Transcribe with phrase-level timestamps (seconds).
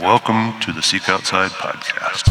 [0.00, 2.26] Welcome to the Seek Outside podcast.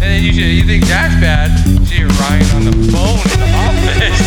[0.00, 1.50] then you, you think that's bad?
[1.86, 4.20] See you're Ryan on the phone in the office.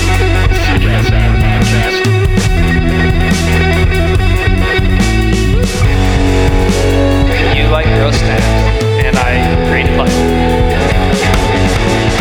[7.58, 10.12] You like roast stats, and I read play.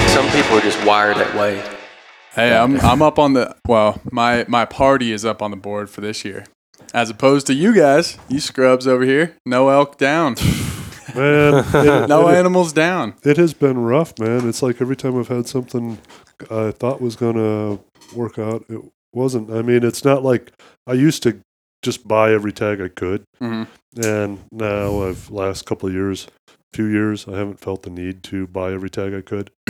[0.09, 1.63] Some people are just wired that way.
[2.35, 5.91] Hey, I'm I'm up on the well, my my party is up on the board
[5.91, 6.47] for this year.
[6.95, 9.37] As opposed to you guys, you scrubs over here.
[9.45, 10.37] No elk down.
[11.15, 13.15] Man, it, No it, animals down.
[13.25, 14.49] it has been rough, man.
[14.49, 15.99] It's like every time I've had something
[16.51, 17.81] I thought was going to
[18.17, 18.81] work out, it
[19.13, 19.51] wasn't.
[19.51, 20.53] I mean, it's not like
[20.87, 21.41] I used to
[21.83, 23.23] just buy every tag I could.
[23.41, 23.67] Mhm.
[24.03, 26.27] And now I've last couple of years,
[26.73, 29.51] few years, I haven't felt the need to buy every tag I could.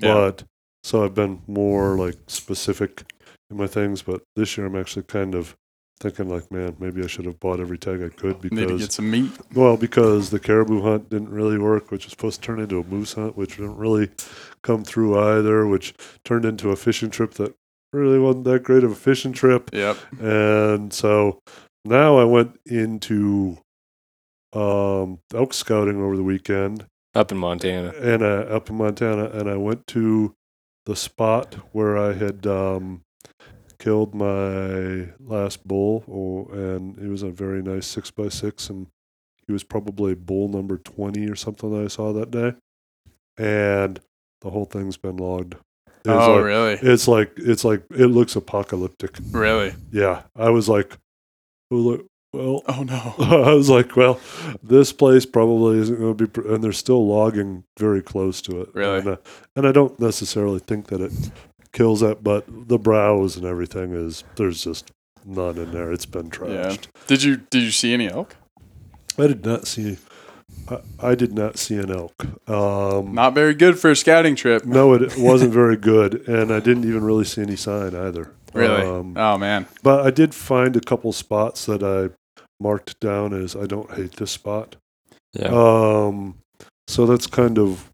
[0.00, 0.12] Yeah.
[0.14, 0.42] But
[0.82, 3.04] so I've been more like specific
[3.48, 5.54] in my things, but this year I'm actually kind of
[6.04, 8.80] thinking like, man, maybe I should have bought every tag I could Need to because
[8.80, 9.30] get some meat.
[9.54, 12.84] well, because the caribou hunt didn't really work, which was supposed to turn into a
[12.84, 14.10] moose hunt, which didn't really
[14.62, 15.94] come through either, which
[16.24, 17.54] turned into a fishing trip that
[17.92, 19.70] really wasn't that great of a fishing trip.
[19.72, 19.96] Yep.
[20.20, 21.38] And so
[21.84, 23.58] now I went into
[24.52, 27.92] um, elk scouting over the weekend up in Montana.
[28.00, 30.34] and uh, up in Montana, and I went to
[30.86, 33.02] the spot where I had um,
[33.84, 38.86] killed my last bull, oh, and it was a very nice six by six, and
[39.46, 42.54] he was probably bull number twenty or something that I saw that day,
[43.36, 44.00] and
[44.40, 45.54] the whole thing's been logged.
[45.86, 46.72] It's Oh, like, really?
[46.82, 49.16] It's like it's like it looks apocalyptic.
[49.30, 49.74] Really?
[49.92, 50.96] Yeah, I was like,
[51.70, 51.98] well,
[52.32, 53.14] well Oh no.
[53.18, 54.18] I was like, well,
[54.62, 58.60] this place probably isn't going to be, pr- and they're still logging very close to
[58.62, 58.68] it.
[58.74, 58.98] Really?
[58.98, 59.16] And, uh,
[59.56, 61.12] and I don't necessarily think that it
[61.74, 64.90] kills that, but the browse and everything is, there's just
[65.26, 65.92] none in there.
[65.92, 66.30] It's been Yeah.
[66.30, 66.86] trashed.
[67.06, 68.36] Did you did you see any elk?
[69.18, 69.98] I did not see,
[70.68, 72.14] I, I did not see an elk.
[72.48, 74.64] Um, Not very good for a scouting trip.
[74.64, 78.30] no, it wasn't very good, and I didn't even really see any sign either.
[78.54, 78.82] Really?
[78.82, 79.66] Um, oh man.
[79.82, 82.14] But I did find a couple spots that I
[82.62, 84.76] marked down as I don't hate this spot.
[85.32, 85.48] Yeah.
[85.52, 86.36] Um,
[86.86, 87.90] so that's kind of,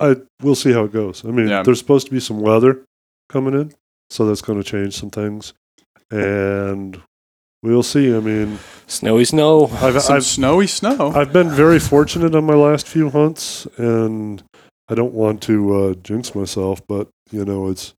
[0.00, 1.24] I we'll see how it goes.
[1.24, 1.62] I mean, Yeah.
[1.62, 2.82] there's supposed to be some weather
[3.28, 3.72] coming in,
[4.10, 5.54] so that's going to change some things,
[6.10, 7.00] and
[7.62, 8.14] we'll see.
[8.14, 9.66] I mean, Snowy snow.
[9.72, 11.12] I've Some I've, snowy snow.
[11.14, 14.42] I've been very fortunate on my last few hunts, and
[14.88, 17.94] I don't want to uh, jinx myself, but you know, it's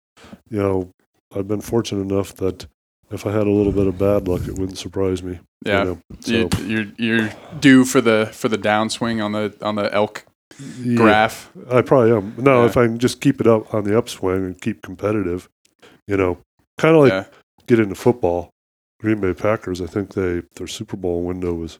[0.48, 0.90] you know,
[1.34, 2.66] I've been fortunate enough that
[3.10, 5.34] if I had a little bit of bad luck, it wouldn't surprise me.
[5.64, 5.84] you yeah.
[5.84, 9.92] know, You, so, you're you're due for the for the downswing on the on the
[9.92, 10.24] elk
[10.80, 10.96] yeah.
[10.96, 11.50] graph.
[11.70, 12.34] I probably am.
[12.38, 12.66] No, Yeah.
[12.66, 15.48] if I can just keep it up on the upswing and keep competitive,
[16.06, 16.38] you know,
[16.78, 17.24] kind of like yeah.
[17.66, 18.50] get into football.
[18.98, 21.78] Green Bay Packers, I think they their Super Bowl window was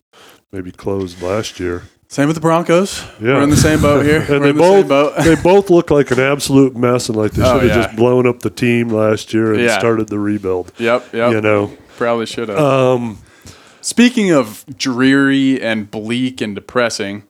[0.53, 1.84] maybe closed last year.
[2.09, 3.03] Same with the Broncos.
[3.21, 4.21] Yeah, We're in the same boat here.
[4.28, 5.15] And We're they in the same boat.
[5.25, 7.82] they both look like an absolute mess, and like they should Oh, have yeah.
[7.87, 9.78] just blown up the team last year and Yeah.
[9.78, 10.72] started the rebuild.
[10.78, 11.09] yep.
[11.15, 11.32] Yep.
[11.32, 12.59] You know, Probably should have.
[12.59, 13.19] um,
[13.81, 17.22] Speaking of dreary and bleak and depressing,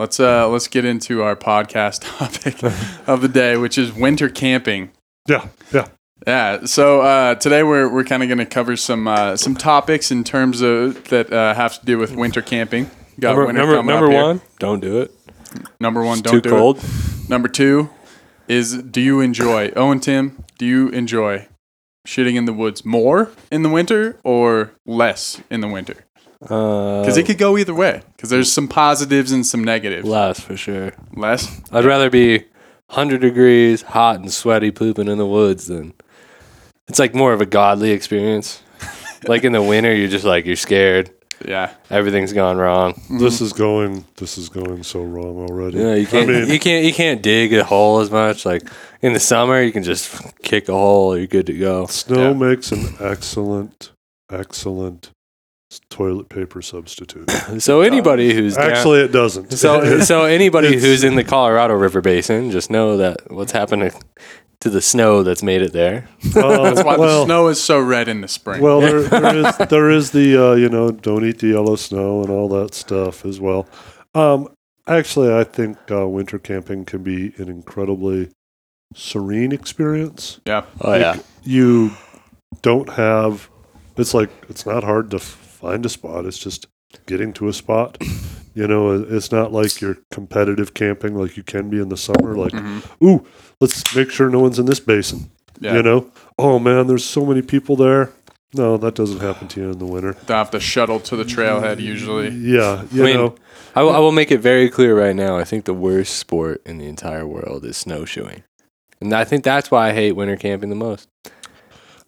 [0.00, 2.62] let's uh let's get into our podcast topic
[3.06, 4.90] of the day, which is winter camping.
[5.28, 5.88] yeah, yeah,
[6.26, 6.64] Yeah.
[6.64, 10.24] So uh, today we're we're kind of going to cover some uh, some topics in
[10.24, 12.90] terms of that uh, have to do with winter camping.
[13.20, 14.22] Got Number, winter number, coming number up here.
[14.22, 15.14] one, don't do it.
[15.78, 16.78] Number one, It's don't too do cold.
[16.78, 17.28] it.
[17.28, 17.90] Number two
[18.48, 20.42] is do you enjoy Owen Tim?
[20.58, 21.46] Do you enjoy
[22.08, 26.06] shitting in the woods more in the winter or less in the winter?
[26.42, 28.02] Uh, Because it could go either way.
[28.16, 30.06] Because there's some positives and some negatives.
[30.06, 30.92] less for sure.
[31.14, 31.60] Less.
[31.72, 32.38] I'd rather be
[32.88, 35.92] 100 degrees, hot and sweaty, pooping in the woods than.
[36.88, 38.62] It's like more of a godly experience.
[39.28, 41.10] like in the winter, you're just like you're scared.
[41.46, 41.72] Yeah.
[41.88, 43.00] Everything's gone wrong.
[43.18, 45.78] this is going this is going so wrong already.
[45.78, 46.28] Yeah, you can't.
[46.28, 46.84] mean- you can't.
[46.84, 48.44] You can't dig a hole as much.
[48.44, 48.62] Like
[49.02, 51.16] in the summer, you can just kick a hole.
[51.16, 51.86] You're good to go.
[51.86, 52.32] Snow Yeah.
[52.34, 53.92] makes an excellent,
[54.30, 55.12] excellent s-
[55.88, 57.30] toilet paper substitute.
[57.60, 59.52] So anybody who's down- Actually, it doesn't.
[59.52, 63.90] So, so anybody who's in the Colorado River Basin, just know that what's happening
[64.60, 66.08] to the snow that's made it there.
[66.36, 68.60] Uh, That's why well, the snow is so red in the spring.
[68.60, 72.20] Well, there, there is there is the uh, you know don't eat the yellow snow
[72.22, 73.66] and all that stuff as well.
[74.14, 74.48] Um,
[74.86, 78.30] actually, I think uh, winter camping can be an incredibly
[78.94, 80.40] serene experience.
[80.46, 80.64] yeah.
[80.82, 81.92] Oh yeah, You
[82.62, 83.48] don't have.
[83.96, 86.26] It's like it's not hard to f- find a spot.
[86.26, 86.66] It's just
[87.06, 87.98] getting to a spot.
[88.52, 92.34] You know, it's not like you're competitive camping like you can be in the summer.
[92.34, 93.06] Like, mm-hmm.
[93.06, 93.24] ooh,
[93.60, 95.30] let's make sure no one's in this basin.
[95.60, 95.74] Yeah.
[95.76, 98.10] You know, oh man, there's so many people there.
[98.52, 100.14] no, that doesn't happen to you in the winter.
[100.26, 102.30] Don't have to shuttle to the trailhead usually.
[102.30, 103.36] Yeah, you I mean, know,
[103.76, 105.38] I, will- I will make it very clear right now.
[105.38, 108.42] I think the worst sport in the entire world is snowshoeing,
[109.00, 111.06] and I think that's why I hate winter camping the most.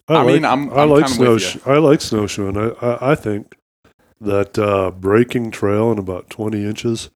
[0.07, 1.33] I, I mean, like, I'm- I I'm like kinda snow.
[1.35, 2.57] with I like snowshoeing.
[2.57, 3.55] I, I, I think
[4.19, 7.09] that uh, breaking trail in about twenty inches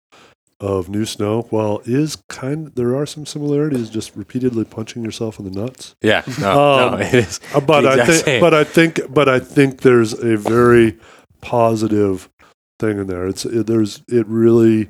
[0.59, 3.89] of new snow, while is kind, there are some similarities.
[3.91, 5.95] Just repeatedly punching yourself in the nuts.
[6.01, 6.51] Yeah, no,
[6.87, 7.39] Um, no, it is.
[7.53, 8.41] Uh, but I think, same.
[8.41, 10.97] but I think, but I think there's a very
[11.41, 12.29] positive
[12.79, 13.27] thing in there.
[13.27, 14.89] It's it, there's it really,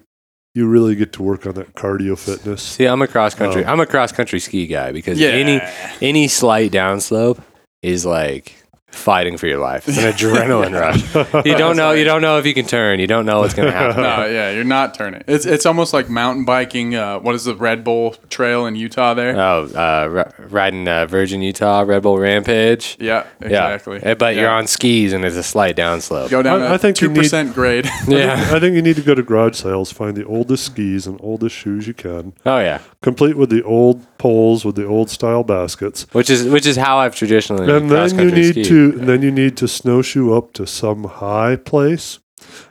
[0.55, 2.61] you really get to work on that cardio fitness.
[2.63, 3.63] See, I'm a cross country.
[3.65, 3.67] Oh.
[3.71, 5.29] I'm a cross country ski guy because Yeah.
[5.29, 5.61] any
[6.01, 7.39] any slight downslope
[7.81, 8.55] is like
[8.97, 9.87] fighting for your life.
[9.87, 10.77] It's an adrenaline
[11.33, 11.45] rush.
[11.45, 11.91] You don't know.
[11.91, 12.99] You don't know if you can turn.
[12.99, 14.01] You don't know what's going to happen.
[14.03, 15.23] No, yeah, you're not turning.
[15.27, 16.95] It's it's almost like mountain biking.
[16.95, 19.35] Uh, what is the Red Bull Trail in Utah there?
[19.39, 22.97] Oh, uh, ri- riding uh, Virgin Utah Red Bull Rampage.
[22.99, 23.99] yeah, exactly.
[24.03, 26.29] Yeah, but you're on skis and it's a slight downslope.
[26.29, 27.89] Go down I- a I think two percent grade.
[28.07, 28.49] Yeah.
[28.53, 31.55] I think you need to go to garage sales, find the oldest skis and oldest
[31.55, 32.79] shoes you can, Oh yeah.
[33.01, 36.05] complete with the old poles with the old style baskets.
[36.13, 38.65] Which is which is how I've traditionally And cross then you country need skied.
[38.65, 42.19] to and then you need to snowshoe up to some high place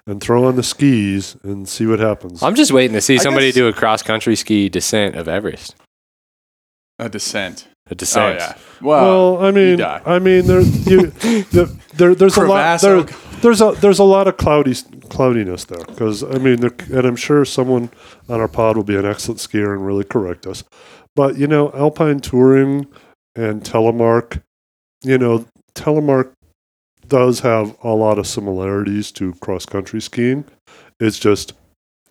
[0.07, 2.43] and throw on the skis and see what happens.
[2.43, 5.29] I'm just waiting to see I somebody guess- do a cross country ski descent of
[5.29, 5.75] Everest.
[6.99, 7.69] a descent.
[7.89, 8.39] A Oh descent.
[8.41, 8.57] yeah.
[8.81, 10.03] Well, well, I mean, die.
[10.05, 11.07] I mean, there, you,
[11.53, 13.03] the, there, there's a lot, there,
[13.43, 14.75] there's a, there's a lot of cloudy,
[15.09, 15.85] cloudiness there.
[15.85, 17.91] Because I mean, there, and I'm sure someone
[18.29, 20.65] on our pod will be an excellent skier and really correct us.
[21.15, 22.87] But you know, Alpine Touring
[23.37, 24.43] and Telemark,
[25.05, 25.47] you know,
[25.77, 26.33] Telemark
[27.09, 30.45] does have a lot of similarities to cross country skiing.
[30.99, 31.53] It's just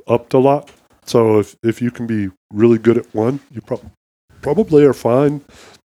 [0.08, 0.72] upped a lot.
[1.06, 3.92] So if if you can be really good at one, you prob-
[4.42, 5.42] probably are fine.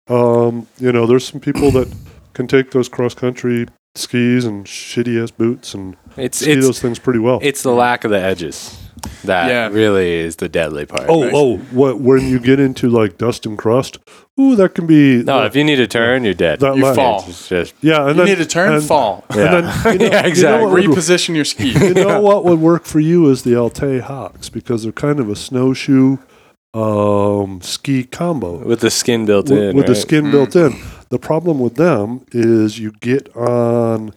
[0.07, 1.91] Um, you know, there's some people that
[2.33, 6.79] can take those cross country skis and shitty ass boots and It's ski it's those
[6.79, 7.39] things pretty well.
[7.41, 8.77] it's the lack of the edges
[9.23, 9.67] that Yeah.
[9.69, 11.05] really is the deadly part.
[11.09, 13.97] oh, oh, what when you get into like dust and crust,
[14.39, 16.59] ooh, that can be No, if you need to turn, you're dead.
[16.61, 16.95] that You line.
[16.95, 17.25] fall.
[17.27, 20.05] It's just Yeah, and you then need to turn, and, fall, and then, you know,
[20.11, 20.39] Yeah, exactly.
[20.39, 21.69] You know, what would, reposition your ski.
[21.71, 25.29] you know what would work for you is the Altai Hoks because they're kind of
[25.29, 26.17] a snowshoe
[26.73, 28.57] um, ski combo.
[28.65, 29.75] with the skin built with, in.
[29.75, 30.01] with the right?
[30.01, 30.75] skin built in.
[31.09, 34.13] The problem with them is you get on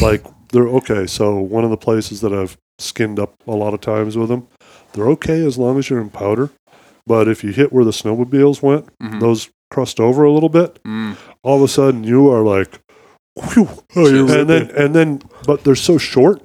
[0.00, 0.22] like
[0.52, 1.06] they're okay.
[1.06, 4.48] So one of the places that I've skinned up a lot of times with them,
[4.92, 6.50] they're okay as long as you're in powder.
[7.06, 9.20] But if you hit where the snowmobiles went, Mhm.
[9.20, 10.78] those crust over a little bit.
[10.84, 11.16] Mm.
[11.42, 12.80] All of a sudden, you are like,
[13.52, 16.42] whew, and then and then, but they're so short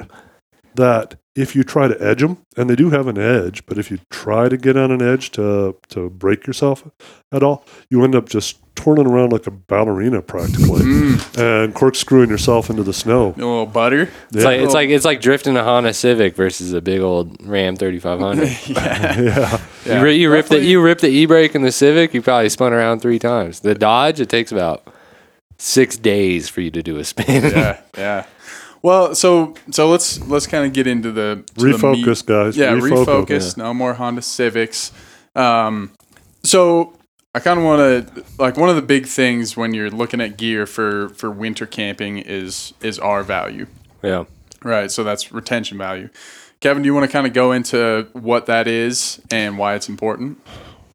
[0.76, 3.90] that if you try to edge them, and they do have an edge, but if
[3.92, 6.84] you try to get on an edge to to break yourself
[7.32, 11.64] at all, you end up just twirling around like a ballerina practically, Mm.
[11.64, 13.28] and corkscrewing yourself into the snow.
[13.36, 14.10] A little butter.
[14.34, 17.76] It's like it's like it's like drifting a Honda Civic versus a big old Ram
[17.76, 18.48] 3500.
[18.68, 19.20] yeah.
[19.22, 19.98] yeah, yeah.
[20.00, 22.50] You, ri- you rip the you rip the e brake in the Civic, you probably
[22.50, 23.60] spun around three times.
[23.62, 24.88] The Dodge, it takes about
[25.58, 27.44] six days for you to do a spin.
[27.52, 28.26] yeah, yeah.
[28.82, 32.56] Well, so so let's let's kind of get into the to the refocus, guys.
[32.56, 33.26] Yeah, refocus.
[33.26, 33.58] refocus.
[33.58, 34.92] No more Honda Civics.
[35.36, 35.92] Um,
[36.44, 36.94] so
[37.36, 40.38] I kind of want to like one of the big things when you're looking at
[40.38, 43.68] gear for for winter camping is is R value,
[44.02, 44.26] yeah.
[44.64, 44.90] right?
[44.90, 46.10] So that's retention value.
[46.60, 49.88] Kevin, do you want to kind of go into what that is and why it's
[49.88, 50.42] important?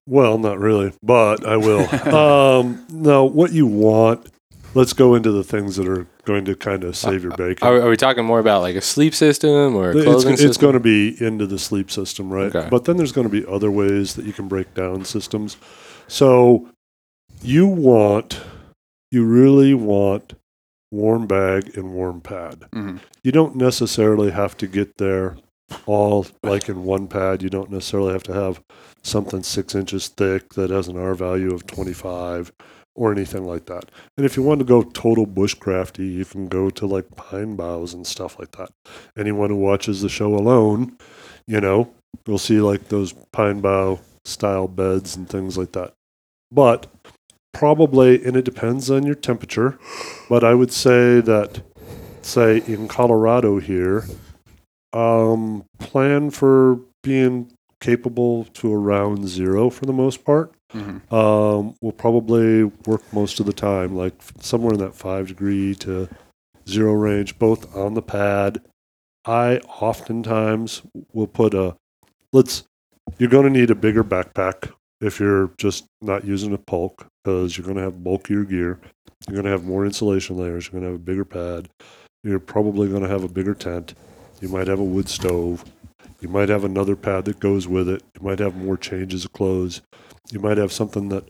[0.07, 1.89] Well, not really, but I will.
[2.15, 4.29] um, no, what you want.
[4.75, 7.67] Let's go into the things that are going to kind of save your bacon.
[7.67, 10.43] Are, are we talking more about like a sleep system or a it's, clothing it's
[10.43, 10.61] system?
[10.61, 12.55] going to be into the sleep system, right?
[12.55, 12.69] Okay.
[12.71, 15.57] But then there's going to be other ways that you can break down systems.
[16.09, 16.69] So
[17.43, 18.41] you want,
[19.11, 20.35] you really want
[20.91, 22.65] warm bag and warm pad.
[22.73, 23.01] Mhm.
[23.23, 25.37] You don't necessarily have to get there
[25.87, 27.43] all like in one pad.
[27.43, 28.63] You don't necessarily have to have
[29.03, 32.53] something six inches thick that has an R value of 25
[32.95, 33.91] or anything like that.
[34.17, 37.93] And if you want to go total bushcrafty, you can go to like pine boughs
[37.93, 38.71] and stuff like that.
[39.17, 40.97] Anyone who watches the show alone,
[41.47, 41.93] you know,
[42.27, 45.93] you'll see like those pine bough style beds and things like that.
[46.51, 46.87] But
[47.53, 49.79] probably, and it depends on your temperature,
[50.29, 51.63] but I would say that,
[52.23, 54.05] say in Colorado here,
[54.93, 61.13] um, plan for being capable to around zero for the most part Mhm.
[61.13, 66.09] um, will probably work most of the time, like somewhere in that five degree to
[66.69, 68.61] zero range, both on the pad.
[69.25, 71.77] I oftentimes will put a
[72.33, 72.65] let's.
[73.19, 77.57] You're going to need a bigger backpack if you're just not using a bulk because
[77.57, 78.81] you're going to have bulkier gear.
[79.29, 80.67] You're going to have more insulation layers.
[80.67, 81.69] You're going to have a bigger pad.
[82.25, 83.95] You're probably going to have a bigger tent.
[84.41, 85.65] You might have a wood stove.
[86.21, 88.03] You might have another pad that goes with it.
[88.19, 89.83] You might have more changes of clothes.
[90.31, 91.25] You might have something that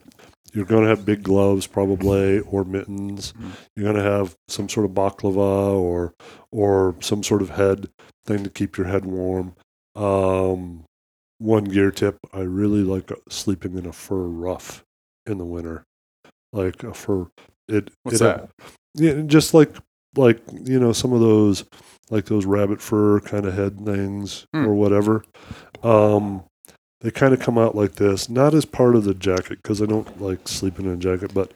[0.52, 3.34] you're going to have big gloves probably or mittens.
[3.74, 5.36] You're going to have some sort of baklava
[5.74, 6.14] or
[6.52, 7.88] or some sort of head
[8.24, 9.54] thing to keep your head warm.
[9.96, 10.84] Um,
[11.38, 14.84] one gear tip: I really like sleeping in a fur ruff
[15.26, 15.84] in the winter,
[16.52, 17.26] like a fur.
[17.68, 18.50] It What's it, that?
[18.94, 19.74] Yeah, just like
[20.16, 21.64] like you know some of those
[22.10, 24.66] like those rabbit fur kind of head things Hmm.
[24.66, 25.24] or whatever.
[25.82, 26.44] Um,
[27.04, 29.86] they kind of come out like this, not as part of the jacket because I
[29.86, 31.52] don't like sleeping in a jacket, but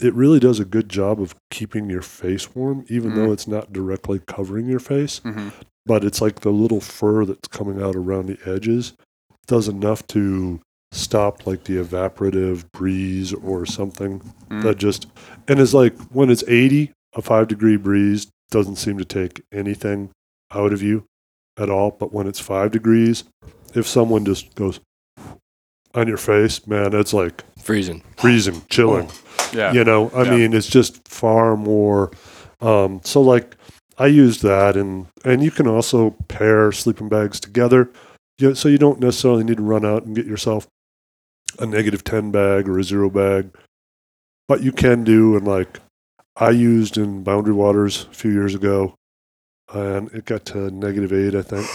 [0.00, 3.14] it really does a good job of keeping your face warm, even Mm.
[3.16, 5.18] though it's not directly covering your face.
[5.18, 5.48] hmm
[5.86, 8.92] But it's like the little fur that's coming out around the edges
[9.48, 10.60] does enough to
[10.92, 14.62] stop like the evaporative breeze or something Mm.
[14.62, 15.06] that just
[15.48, 20.10] and it's like when it's 80 a 5 degree breeze doesn't seem to take anything
[20.52, 21.04] out of you
[21.58, 23.24] at all but when it's 5 degrees
[23.74, 24.80] if someone just goes
[25.94, 28.02] on your face man it's like Freezing.
[28.16, 29.08] freezing chilling
[29.52, 29.72] Yeah.
[29.72, 30.30] you know i Yeah.
[30.36, 32.10] mean it's just far more
[32.60, 33.56] um, so like
[33.98, 37.90] i use that and and you can also pair sleeping bags together
[38.38, 40.66] you, so you don't necessarily need to run out and get yourself
[41.58, 43.50] a negative 10 bag or a zero bag
[44.46, 45.80] but you can do and like
[46.36, 48.94] i used in boundary waters a few years ago
[49.74, 51.66] and it got to negative 8 i think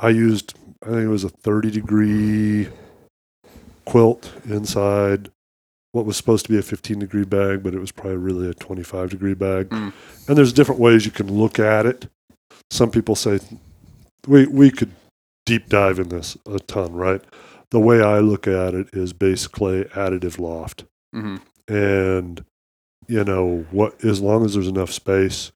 [0.00, 2.68] i used i think it was a 30 degree
[3.84, 5.30] quilt inside
[5.92, 8.54] what was supposed to be a 15 degree bag, but it was probably really a
[8.54, 9.68] 25 degree bag.
[9.68, 9.92] Mm.
[10.26, 12.08] And there's different ways you can look at it.
[12.70, 13.38] Some people say
[14.26, 14.92] we we could
[15.44, 17.22] deep dive in this a ton, right?
[17.70, 20.84] The way I look at it is basically additive loft.
[21.12, 21.36] hmm
[21.68, 22.44] And
[23.06, 25.52] you know, what as long as there's enough space,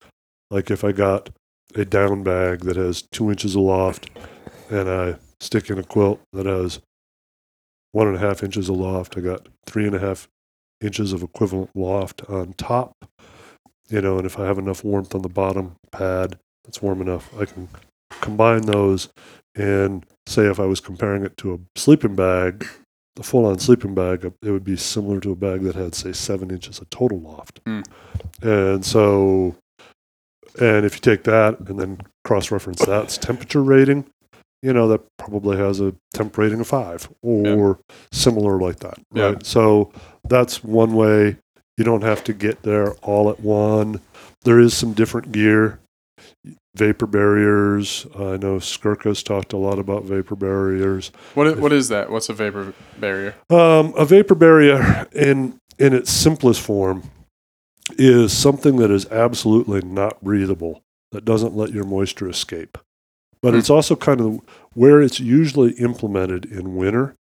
[0.50, 1.30] like if I got
[1.74, 4.10] a down bag that has two inches of loft
[4.70, 6.80] and I stick in a quilt that has
[7.92, 10.28] one and a half inches of loft, I got three and a half
[10.80, 12.92] inches of equivalent loft on top.
[13.88, 17.30] You know, and if I have enough warmth on the bottom pad that's warm enough,
[17.40, 17.68] I can
[18.10, 19.08] combine those
[19.54, 22.66] and say if I was comparing it to a sleeping bag,
[23.14, 26.12] the full on sleeping bag, it would be similar to a bag that had, say,
[26.12, 27.64] seven inches of total loft.
[27.64, 27.84] Mm.
[28.42, 29.56] And so,
[30.60, 34.04] and if you take that and then cross reference that's temperature rating,
[34.62, 37.78] you know, that probably has a temp rating of five or
[38.12, 38.98] similar like that.
[39.12, 39.24] Yeah.
[39.24, 39.46] Right.
[39.46, 39.92] So
[40.28, 41.36] that's one way.
[41.76, 44.00] You don't have to get there all at one.
[44.44, 45.78] There is some different gear,
[46.74, 48.06] vapor barriers.
[48.14, 51.10] I know Skurka's talked a lot about vapor barriers.
[51.34, 52.10] What what is that?
[52.10, 53.34] What's a vapor barrier?
[53.50, 57.10] Um, a vapor barrier, in in its simplest form,
[57.98, 60.82] is something that is absolutely not breathable
[61.12, 62.78] that doesn't let your moisture escape.
[63.42, 63.58] But Hmm.
[63.58, 64.40] it's also kind of
[64.74, 67.14] where it's usually implemented in winter.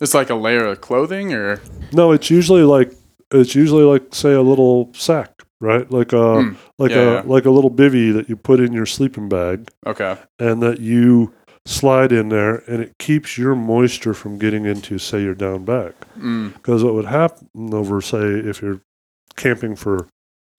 [0.00, 1.60] It's like a layer of clothing, or
[1.92, 2.92] No, it's usually like
[3.32, 5.90] it's usually like say a little sack, right?
[5.90, 6.52] Like a Hmm.
[6.78, 7.22] like Yeah, a yeah.
[7.24, 11.32] like a little bivy that you put in your sleeping bag okay, and that you
[11.66, 15.92] slide in there and it keeps your moisture from getting into say your down bag.
[16.18, 18.80] mm, Because what would happen over, say, if you're
[19.36, 20.08] camping for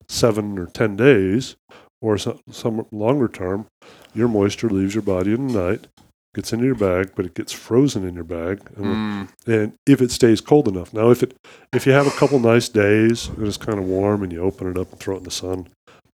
[0.08, 1.56] seven or 10 days
[2.02, 3.66] or some, some longer term,
[4.14, 5.88] your moisture leaves your body in the night,
[6.34, 8.62] gets into your bag, but it gets frozen in your bag.
[8.76, 10.94] And, mm, and if it stays cold enough.
[10.94, 11.36] Now, if it
[11.74, 14.70] if you have a couple nice days and it's kind of warm and you open
[14.70, 15.68] it up and throw it in the sun,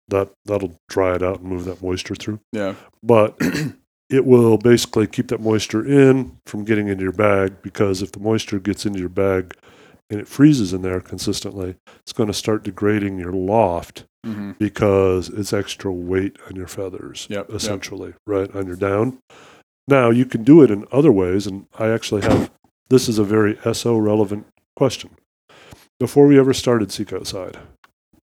[0.10, 3.38] that, that'll dry it out and move that moisture through yeah, but
[4.10, 8.20] it will basically keep that moisture in from getting into your bag because if the
[8.20, 9.54] moisture gets into your bag
[10.10, 15.30] and it freezes in there consistently, it's going to start degrading your loft hmm because
[15.30, 17.56] it's extra weight on your feathers, Yep, yep.
[17.56, 19.20] essentially, right, on your down.
[19.88, 22.52] Now, you can do it in other ways, and I actually have
[22.90, 25.12] this is a very SO relevant question.
[26.00, 27.58] Before we ever started Seek Outside,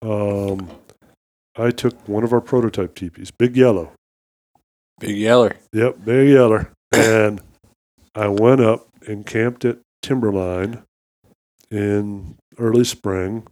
[0.02, 0.70] um,
[1.58, 3.92] I took one of our prototype teepees, Big Yellow,
[5.00, 5.56] Big Yeller.
[5.74, 6.72] Yep, Big Yeller.
[6.92, 7.42] And
[8.14, 10.84] I went up and camped at Timberline
[11.70, 13.48] in early spring.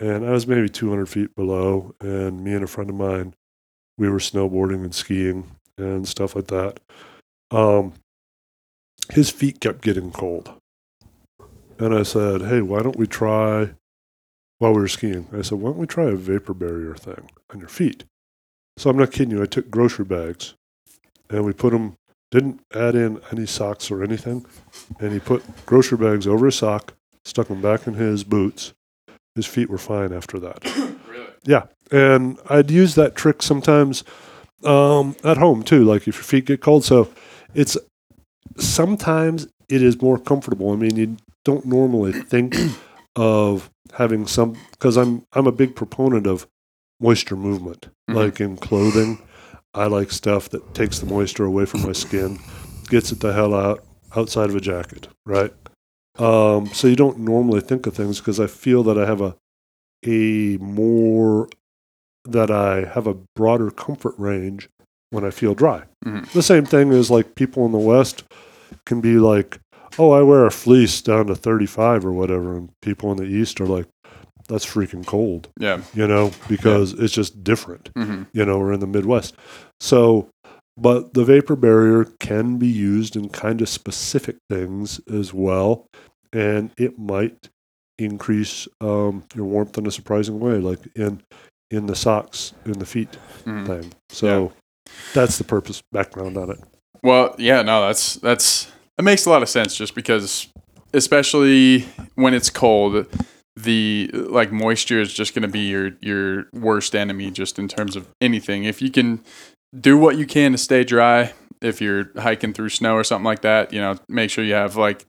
[0.00, 1.94] And I was maybe 200 feet below.
[2.00, 3.34] And me and a friend of mine,
[3.98, 6.80] we were snowboarding and skiing and stuff like that.
[7.50, 7.92] Um,
[9.10, 10.52] his feet kept getting cold.
[11.78, 13.70] And I said, hey, why don't we try,
[14.58, 17.60] while we were skiing, I said, why don't we try a vapor barrier thing on
[17.60, 18.04] your feet?
[18.76, 19.42] So I'm not kidding you.
[19.42, 20.54] I took grocery bags
[21.28, 21.96] and we put them
[22.30, 24.46] didn't add in any socks or anything,
[25.00, 28.72] and he put grocery bags over his sock, stuck them back in his boots.
[29.34, 30.64] His feet were fine after that.
[31.10, 31.26] Really?
[31.44, 34.04] Yeah, and I'd use that trick sometimes
[34.64, 36.84] um, at home too, like if your feet get cold.
[36.84, 37.08] So
[37.52, 37.76] it's
[38.58, 40.70] sometimes it is more comfortable.
[40.70, 42.56] I mean, you don't normally think
[43.16, 46.46] of having some because I'm I'm a big proponent of
[47.00, 48.14] moisture movement, Mhm.
[48.14, 49.18] like in clothing.
[49.74, 52.38] I like stuff that takes the moisture away from my skin,
[52.88, 53.82] gets it the hell out
[54.16, 55.52] outside of a jacket, right?
[56.20, 59.36] Um, so you don't normally think of things because I feel that I have a
[60.06, 61.48] a more
[62.24, 64.68] that I have a broader comfort range
[65.10, 65.84] when I feel dry.
[66.06, 66.30] Mhm.
[66.32, 68.24] The same thing is like people in the West
[68.86, 69.58] can be like,
[69.98, 72.56] oh, I wear a fleece down to 35 or whatever.
[72.56, 73.86] And people in the East are like,
[74.48, 75.80] that's freaking cold, Yeah.
[75.94, 79.34] you know, because it's just different, hmm you know, we're in the Midwest.
[79.80, 80.28] So,
[80.76, 85.86] but the vapor barrier can be used in kind of specific things as well.
[86.32, 87.48] And it might
[87.98, 91.22] increase um, your warmth in a surprising way, like in
[91.70, 93.92] in the socks, in the feet hmm thing.
[94.08, 94.52] So
[95.12, 96.60] that's the purpose background on it.
[97.02, 99.76] Well, yeah, no, that's that's that makes a lot of sense.
[99.76, 100.48] Just because,
[100.92, 103.06] especially when it's cold,
[103.56, 107.30] the like moisture is just going to be your your worst enemy.
[107.30, 109.20] Just in terms of anything, if you can
[109.78, 113.42] do what you can to stay dry, if you're hiking through snow or something like
[113.42, 115.06] that, you know, make sure you have like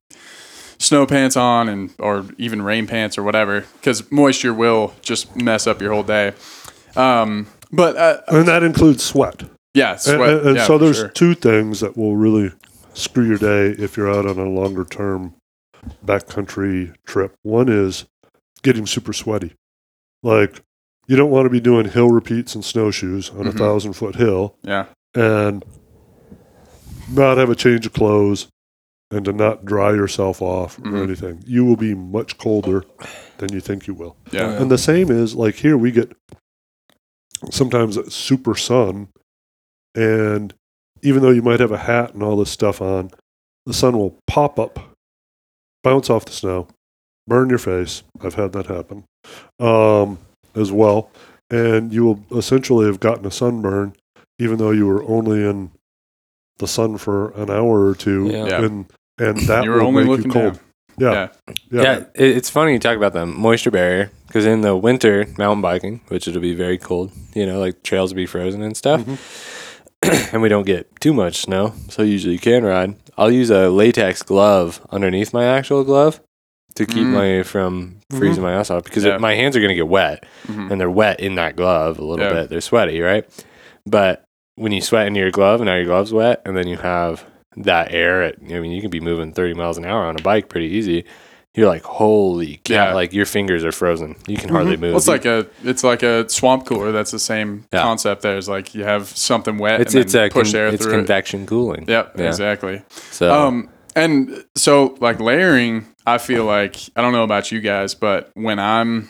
[0.82, 5.68] snow pants on and or even rain pants or whatever, because moisture will just mess
[5.68, 6.34] up your whole day.
[6.96, 9.44] Um, but uh, And that includes sweat.
[9.74, 11.08] yeah, And, sweat, and- and yeah, so there's sure.
[11.10, 12.52] two things that will really
[12.94, 15.34] screw your day if you're out on a longer term
[16.06, 17.34] backcountry trip.
[17.44, 18.06] One is
[18.64, 19.54] getting super sweaty.
[20.24, 20.62] Like
[21.08, 23.58] you don't want to be doing hill repeats and snowshoes on a Mhm.
[23.58, 24.86] thousand foot hill yeah,
[25.16, 25.64] and
[27.10, 28.48] not have a change of clothes
[29.12, 31.04] and to not dry yourself off or Mhm.
[31.04, 31.44] anything.
[31.46, 32.84] You will be much colder
[33.38, 34.16] than you think you will.
[34.32, 36.16] yeah, And the same is like here we get
[37.52, 39.10] sometimes super sun,
[39.96, 40.54] and
[41.02, 43.10] even though you might have a hat and all this stuff on,
[43.66, 44.80] the sun will pop up,
[45.84, 46.68] bounce off the snow,
[47.28, 48.04] burn your face.
[48.22, 49.04] I've had that happen
[49.60, 50.20] um,
[50.56, 51.10] as well,
[51.50, 53.94] and you will essentially have gotten a sunburn,
[54.40, 55.72] even though you were only in
[56.60, 58.46] the sun for an hour or two, Yeah.
[58.46, 58.64] Yeah.
[58.66, 58.86] and
[59.22, 60.54] and that you're will only make you looking cold.
[60.54, 60.62] down.
[60.98, 61.58] Yeah, Yeah.
[61.72, 65.62] yeah, Yeah, it's funny you talk about the moisture barrier because in the winter, mountain
[65.62, 69.02] biking, which it'll be very cold, you know, like trails will be frozen and stuff,
[70.34, 72.96] and we don't get too much snow, so usually you can ride.
[73.18, 76.20] I'll use a latex glove underneath my actual glove
[76.76, 77.14] to keep Mm.
[77.40, 79.18] my from freezing my ass off because Yeah.
[79.18, 80.72] my hands are gonna get wet Mhm.
[80.72, 82.34] and they're wet in that glove a little Yeah.
[82.34, 82.50] bit.
[82.50, 83.26] They're sweaty, right?
[83.86, 84.24] But
[84.56, 87.26] when you sweat into your glove and now your glove's wet, and then you have
[87.58, 90.22] that air at, I mean, you can be moving 30 miles an hour on a
[90.22, 91.06] bike pretty easy.
[91.54, 92.74] You're like, holy cow!
[92.74, 92.94] Yeah.
[92.94, 94.16] Like your fingers are frozen.
[94.26, 94.92] You can hardly move.
[94.92, 96.94] Well, it's like a it's like a swamp cooler.
[96.94, 97.82] That's the same Yeah.
[97.82, 98.22] concept.
[98.22, 100.82] There is like you have something wet it's and it's a push con- air it's
[100.82, 100.96] through it.
[100.96, 101.84] convection cooling.
[101.90, 102.28] Yep, Yeah.
[102.28, 102.84] exactly.
[102.90, 107.96] So Um, and so like layering, I feel like I don't know about you guys,
[107.96, 109.10] but when I'm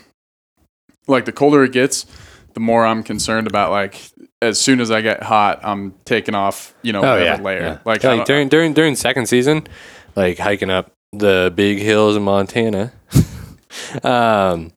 [1.08, 2.08] like the colder it gets,
[2.56, 4.02] the more I'm concerned about like
[4.42, 7.60] as soon as I get hot, I'm taking off, you know, oh yeah, layer.
[7.62, 7.78] yeah.
[7.86, 9.68] Like, like during during during second season,
[10.16, 12.92] like hiking up the big hills in Montana.
[14.04, 14.72] um,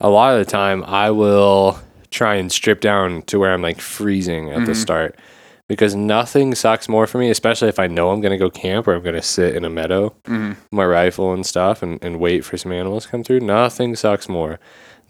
[0.00, 1.78] a lot of the time, I will
[2.10, 4.76] try and strip down to where I'm like freezing at the Mhm.
[4.76, 5.16] start
[5.68, 8.94] because nothing sucks more for me, especially if I know I'm gonna go camp or
[8.94, 10.50] I'm gonna sit in a meadow, Mhm.
[10.50, 13.40] with my rifle and stuff, and, and wait for some animals to come through.
[13.40, 14.60] Nothing sucks more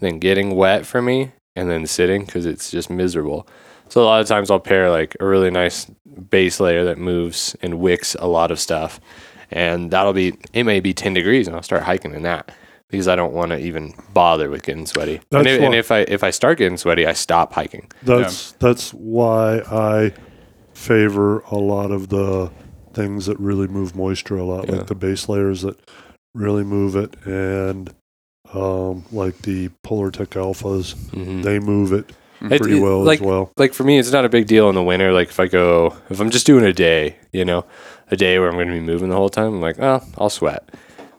[0.01, 3.49] than getting wet for me and then sitting because it's just miserable.
[3.89, 5.87] So a lot of times I'll pair like a really nice
[6.31, 9.01] base layer that moves and wicks a lot of stuff,
[9.51, 12.53] and that'll be it may be ten degrees, and I'll start hiking in that
[12.89, 15.17] because I don't want to even bother with getting sweaty.
[15.17, 17.91] And That's if, and if I if I start getting sweaty, I stop hiking.
[18.03, 20.13] That's that's why I
[20.75, 22.51] favor a lot of the
[22.93, 24.77] things that really move moisture a lot, Yeah.
[24.77, 25.79] like the base layers that
[26.35, 27.93] really move it, and
[28.57, 31.43] um, like the Polartec Alphas, Mhm.
[31.43, 33.53] they move it It- pretty it- well like, as well.
[33.57, 35.13] Like for me, it's not a big deal in the winter.
[35.13, 37.65] Like if I go, if I'm just doing a day, you know,
[38.11, 40.31] a day where I'm going to be moving the whole time, I'm like, oh, I'll
[40.31, 40.69] sweat.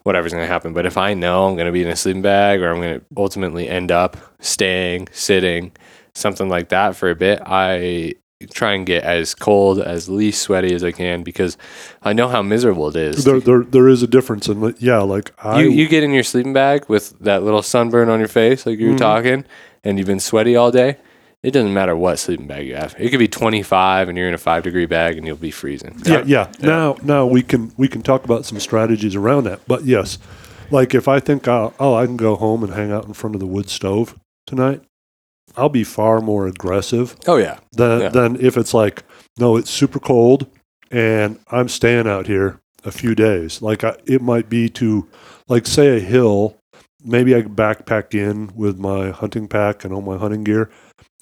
[0.04, 0.72] Whatever's going to happen.
[0.74, 3.00] But if I know I'm going to be in a sleeping bag or I'm going
[3.00, 5.74] to ultimately end up staying, sitting,
[6.16, 8.14] something like that for a bit, I
[8.52, 11.58] try and get as cold, as least sweaty as I can because
[12.04, 13.24] I know how miserable it is.
[13.24, 16.24] There, there, there is a difference, and yeah, like I, you, you get in your
[16.24, 19.00] sleeping bag with that little sunburn on your face, like you were Mhm.
[19.00, 19.46] talking,
[19.84, 20.98] and you've been sweaty all day,
[21.42, 22.96] it doesn't matter what sleeping bag you have.
[23.00, 26.00] It could be 25 and you're in a five degree bag and you'll be freezing.
[26.06, 26.52] Yeah, yeah.
[26.60, 29.62] Now, now we can we can talk about some strategies around that.
[29.68, 30.18] But yes,
[30.72, 33.36] like if I think oh, oh I can go home and hang out in front
[33.36, 34.82] of the wood stove tonight,
[35.58, 37.58] I'll be far more aggressive Oh yeah.
[37.74, 38.10] than Yeah.
[38.10, 39.04] than if it's like
[39.40, 40.48] no, it's super cold
[40.92, 43.62] and I'm staying out here a few days.
[43.62, 45.08] Like I, it might be to
[45.48, 46.56] like say a hill.
[47.04, 50.70] Maybe I could backpack in with my hunting pack and all my hunting gear,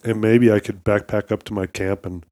[0.04, 2.24] and maybe I could backpack up to my camp in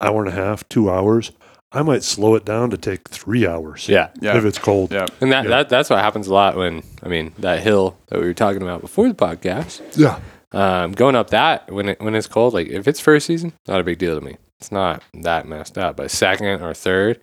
[0.00, 1.30] hour and a half, two hours.
[1.72, 3.88] I might slow it down to take three hours.
[3.88, 4.08] Yeah.
[4.20, 4.36] Yeah.
[4.36, 4.90] if it's cold.
[4.92, 5.06] Yeah.
[5.20, 5.50] And that, Yeah.
[5.50, 8.62] that that's what happens a lot when I mean that hill that we were talking
[8.62, 9.80] about before the podcast.
[9.96, 10.18] Yeah.
[10.52, 13.80] Um, going up that when it when it's cold, like if it's first season, not
[13.80, 14.36] a big deal to me.
[14.58, 15.96] It's not that messed up.
[15.96, 17.20] But second or third,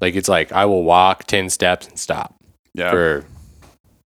[0.00, 2.34] like it's like I will walk ten steps and stop
[2.74, 2.90] Yeah.
[2.90, 3.24] for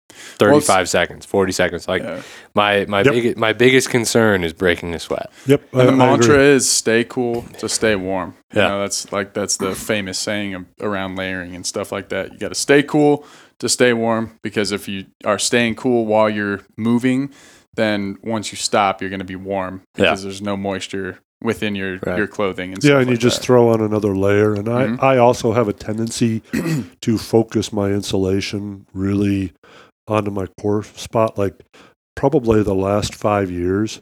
[0.10, 1.88] thirty five seconds, forty seconds.
[1.88, 2.21] Like Yeah.
[2.56, 3.13] my my Yep.
[3.13, 5.32] big, my biggest concern is breaking a sweat.
[5.45, 5.62] Yep.
[5.73, 6.45] And I- the I mantra agree.
[6.47, 8.34] is stay cool to stay warm.
[8.54, 8.67] You Yeah.
[8.69, 12.34] know, that's like that's the famous saying around layering and stuff like that.
[12.34, 13.25] You got to stay cool
[13.60, 17.30] to stay warm because if you are staying cool while you're moving,
[17.76, 20.06] then once you stop, you're going to be warm Yeah.
[20.06, 22.18] because there's no moisture within your Right.
[22.18, 23.46] your clothing and Yeah, stuff and you like just that.
[23.46, 24.54] throw on another layer.
[24.54, 25.04] And I, Mhm.
[25.04, 26.42] I also have a tendency
[27.02, 29.54] to focus my insulation really
[30.08, 31.38] onto my core spot.
[31.38, 31.56] Like
[32.16, 34.02] probably the last five years,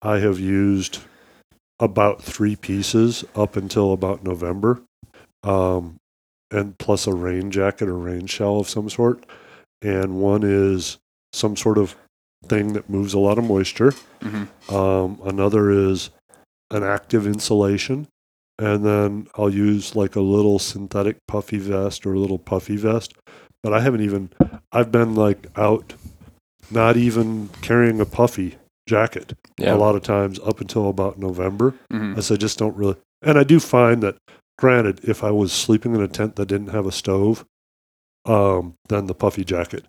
[0.00, 0.98] I have used
[1.78, 4.82] about three pieces up until about November,
[5.42, 5.96] um,
[6.50, 9.24] and plus a rain jacket or rain shell of some sort.
[9.82, 10.98] And one is
[11.32, 11.96] some sort of
[12.46, 13.92] thing that moves a lot of moisture.
[14.20, 14.48] Mhm.
[14.72, 16.10] Um, another is
[16.70, 18.08] an active insulation.
[18.58, 23.14] And then I'll use like a little synthetic puffy vest or a little puffy vest.
[23.62, 24.30] But I haven't even,
[24.72, 25.94] I've been like out,
[26.70, 28.56] not even carrying a puffy
[28.88, 29.74] jacket Yeah.
[29.74, 31.74] a lot of times up until about November.
[31.92, 32.16] Mhm.
[32.16, 34.16] As I just don't really, and I do find that,
[34.58, 37.44] granted, if I was sleeping in a tent that didn't have a stove,
[38.24, 39.84] um, then the puffy jacket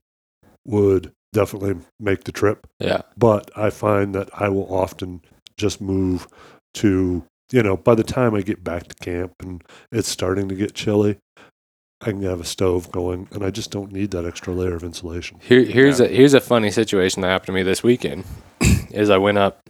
[0.66, 3.02] would definitely make the trip Yeah.
[3.18, 5.22] but I find that I will often
[5.58, 6.28] just move
[6.76, 10.56] to, you know, by the time I get back to camp and it's starting to
[10.56, 11.18] get chilly,
[12.02, 14.84] I can have a stove going and I just don't need that extra layer of
[14.84, 15.40] insulation.
[15.42, 18.26] Here, here's a here's a funny situation that happened to me this weekend.
[18.92, 19.62] is I went up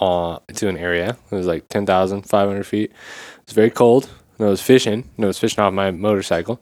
[0.00, 1.16] uh, to an area.
[1.30, 2.92] It was like ten thousand five hundred feet.
[3.42, 4.08] It's very cold.
[4.38, 5.08] And I was fishing.
[5.16, 6.60] And I was fishing off my motorcycle,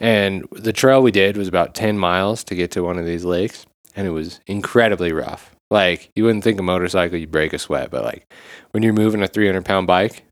[0.00, 3.24] and the trail we did was about ten miles to get to one of these
[3.24, 5.54] lakes, and it was incredibly rough.
[5.70, 8.32] Like you wouldn't think a motorcycle you break a sweat, but like
[8.70, 10.22] when you're moving a three hundred pound bike,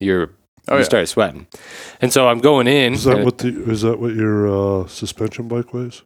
[0.00, 0.30] you're
[0.68, 0.84] Oh, you yeah.
[0.84, 1.48] start sweating.
[2.00, 2.92] And so I'm going in.
[2.94, 4.46] Is that what the is that what your
[4.82, 6.02] uh, suspension bike weighs?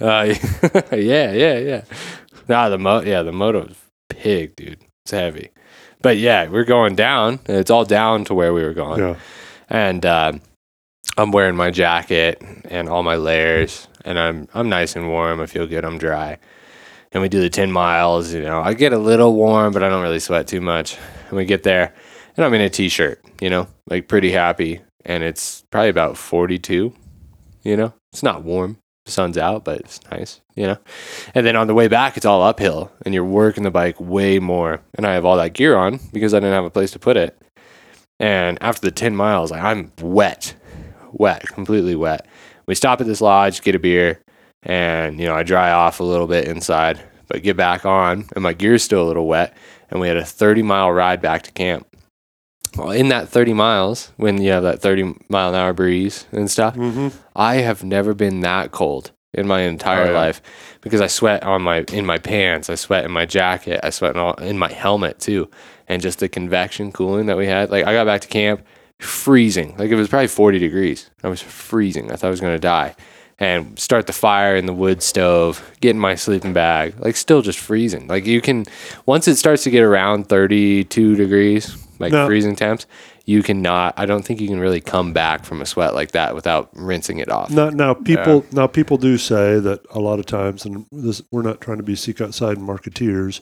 [0.00, 0.34] Uh,
[0.92, 1.84] yeah, yeah, yeah.
[2.48, 3.76] Nah, the mo, yeah, the moto's
[4.08, 4.78] pig, dude.
[5.04, 5.50] It's heavy,
[6.00, 7.40] but yeah, we're going down.
[7.44, 9.16] It's all down to where we were going, Yeah.
[9.68, 10.32] and uh,
[11.18, 15.40] I'm wearing my jacket and all my layers, and I'm I'm nice and warm.
[15.40, 15.84] I feel good.
[15.84, 16.38] I'm dry,
[17.12, 18.32] and we do the ten miles.
[18.32, 20.96] You know, I get a little warm, but I don't really sweat too much.
[21.28, 21.94] And we get there,
[22.36, 23.22] and I'm in a t-shirt.
[23.40, 26.92] You know, like pretty happy, and it's probably about 42.
[27.62, 30.78] You know, it's not warm the sun's out, but it's nice, you know.
[31.34, 34.38] And then on the way back, it's all uphill, and you're working the bike way
[34.38, 34.80] more.
[34.94, 37.16] And I have all that gear on because I didn't have a place to put
[37.16, 37.36] it.
[38.18, 40.54] And after the ten miles, like, I'm wet,
[41.12, 42.26] wet, completely wet.
[42.70, 44.20] We stop at this lodge, get a beer,
[44.62, 48.44] and you know I dry off a little bit inside, but get back on, and
[48.44, 49.56] my gear's still a little wet.
[49.90, 51.84] And we had a 30 mile ride back to camp.
[52.76, 56.48] Well, in that 30 miles, when you have that 30 mile an hour breeze and
[56.48, 57.08] stuff, Mm-hmm.
[57.34, 60.18] I have never been that cold in my entire Oh, yeah.
[60.18, 60.40] life
[60.80, 64.14] because I sweat on my in my pants, I sweat in my jacket, I sweat
[64.14, 65.50] in, all, in my helmet too,
[65.88, 67.68] and just the convection cooling that we had.
[67.70, 68.64] Like I got back to camp
[69.00, 71.10] freezing, like it was probably forty degrees.
[71.22, 72.10] I was freezing.
[72.12, 72.94] I thought I was gonna die.
[73.38, 77.40] And start the fire in the wood stove, get in my sleeping bag, like still
[77.40, 78.06] just freezing.
[78.06, 78.66] Like you can,
[79.06, 82.26] once it starts to get around 32 degrees, like No.
[82.26, 82.84] freezing temps,
[83.24, 86.34] you cannot, I don't think you can really come back from a sweat like that
[86.34, 87.48] without rinsing it off.
[87.50, 91.40] Now, now people now people do say that a lot of times, and this, we're
[91.40, 93.40] not trying to be seek outside marketeers,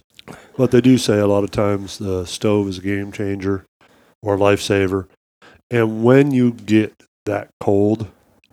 [0.57, 3.65] but they do say a lot of times the stove is a game changer
[4.23, 5.09] or lifesaver.
[5.71, 8.09] And when you get that cold,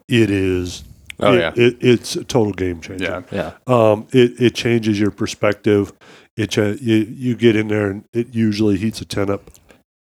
[0.08, 0.84] it is.
[1.20, 1.54] Oh, it- yeah.
[1.56, 3.24] it, it's a total game changer.
[3.32, 3.54] Yeah.
[3.68, 3.74] Yeah.
[3.74, 5.94] Um, it it changes your perspective.
[6.36, 9.50] It cha- you you get in there and it usually heats a tent up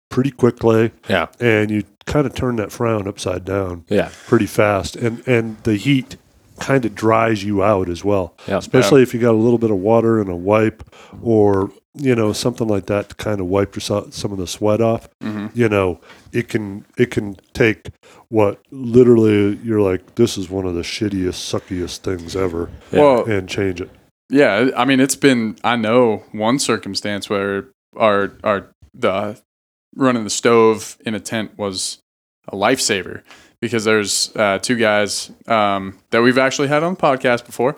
[0.09, 1.27] pretty quickly, Yeah.
[1.39, 4.09] and you kind of turn that frown upside down Yeah.
[4.25, 6.17] pretty fast, and and the heat
[6.59, 8.33] kind of dries you out as well.
[8.47, 8.57] Yeah.
[8.57, 10.83] Especially if you got a little bit of water and a wipe,
[11.21, 14.81] or you know, something like that to kind of wipe yourself some of the sweat
[14.81, 15.07] off.
[15.23, 15.51] Mhm.
[15.53, 15.99] You know,
[16.31, 17.89] it can it can take
[18.29, 23.47] what literally you're like, this is one of the shittiest, suckiest things ever, Well, and
[23.47, 23.89] change it.
[24.29, 25.55] Yeah, I mean, it's been.
[25.63, 29.39] I know one circumstance where our our the
[29.95, 31.99] running the stove in a tent was
[32.49, 33.21] a lifesaver
[33.61, 37.75] because there's uh, two guys um, that we've actually had on the podcast before,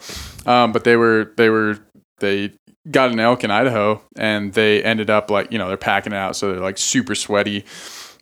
[0.50, 1.80] um, but they were they were
[2.20, 2.54] they
[2.90, 6.18] got an elk in Idaho and they ended up like you know they're packing it
[6.18, 7.66] out so they're like super sweaty.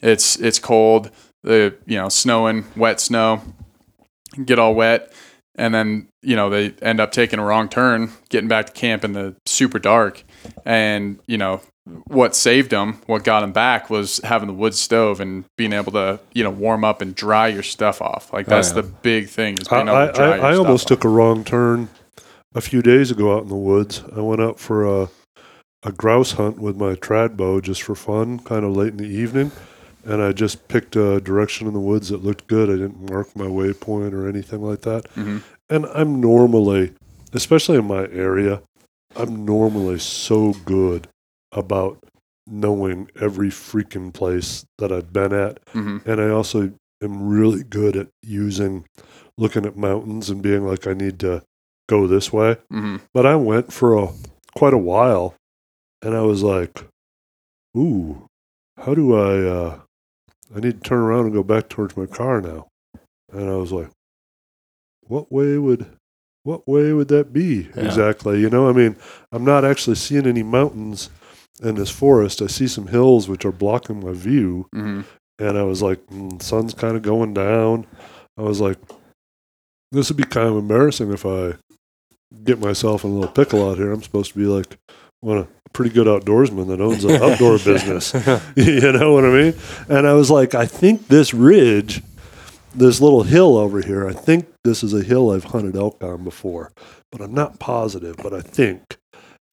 [0.01, 1.11] It's it's cold.
[1.43, 3.41] The you know snowing, wet snow,
[4.43, 5.11] get all wet
[5.57, 9.03] and then you know they end up taking a wrong turn getting back to camp
[9.03, 10.23] in the super dark
[10.65, 11.61] and you know
[12.07, 15.91] what saved them what got them back was having the wood stove and being able
[15.91, 18.81] to you know warm up and dry your stuff off like oh, that's yeah.
[18.81, 20.89] the big thing is I, able to dry I, I almost off.
[20.89, 21.89] took a wrong turn
[22.55, 24.01] a few days ago out in the woods.
[24.15, 25.09] I went out for a
[25.83, 29.03] a grouse hunt with my trad bow just for fun, kind of late in the
[29.05, 29.51] evening,
[30.03, 32.69] and I just picked a direction in the woods that looked good.
[32.71, 35.05] I didn't mark my waypoint or anything like that.
[35.13, 35.43] Mhm.
[35.69, 36.93] And I'm normally,
[37.33, 38.63] especially in my area,
[39.15, 41.07] I'm normally so good
[41.51, 41.99] about
[42.47, 46.03] knowing every freaking place that I've been at Mhm.
[46.05, 46.71] and I also
[47.03, 48.85] am really good at using
[49.37, 51.43] looking at mountains and being like I need to
[51.87, 52.57] go this way.
[52.71, 53.01] Mhm.
[53.13, 54.09] But I went for a
[54.55, 55.35] quite a while
[56.01, 56.85] and I was like,
[57.77, 58.27] "Ooh,
[58.77, 59.79] how do I uh
[60.55, 62.67] I need to turn around and go back towards my car now."
[63.31, 63.89] And I was like,
[65.07, 65.85] "What way would
[66.43, 67.83] what way would that be Yeah.
[67.85, 68.95] exactly?" You know, I mean,
[69.31, 71.09] I'm not actually seeing any mountains
[71.63, 72.41] in this forest.
[72.41, 75.05] I see some hills which are blocking my view Mhm.
[75.39, 77.87] and I was like, mm, sun's kind of going down.
[78.37, 78.77] I was like,
[79.91, 81.53] this would be kind of embarrassing if I
[82.43, 83.91] get myself in a little pickle out here.
[83.91, 84.77] I'm supposed to be like
[85.21, 88.13] one a pretty good outdoorsman that owns an outdoor business.
[88.55, 89.53] you know what I mean?
[89.89, 92.01] And I was like, I think this ridge,
[92.73, 96.23] this little hill over here, I think this is a hill I've hunted elk on
[96.23, 96.71] before,
[97.11, 98.97] but I'm not positive, but I think.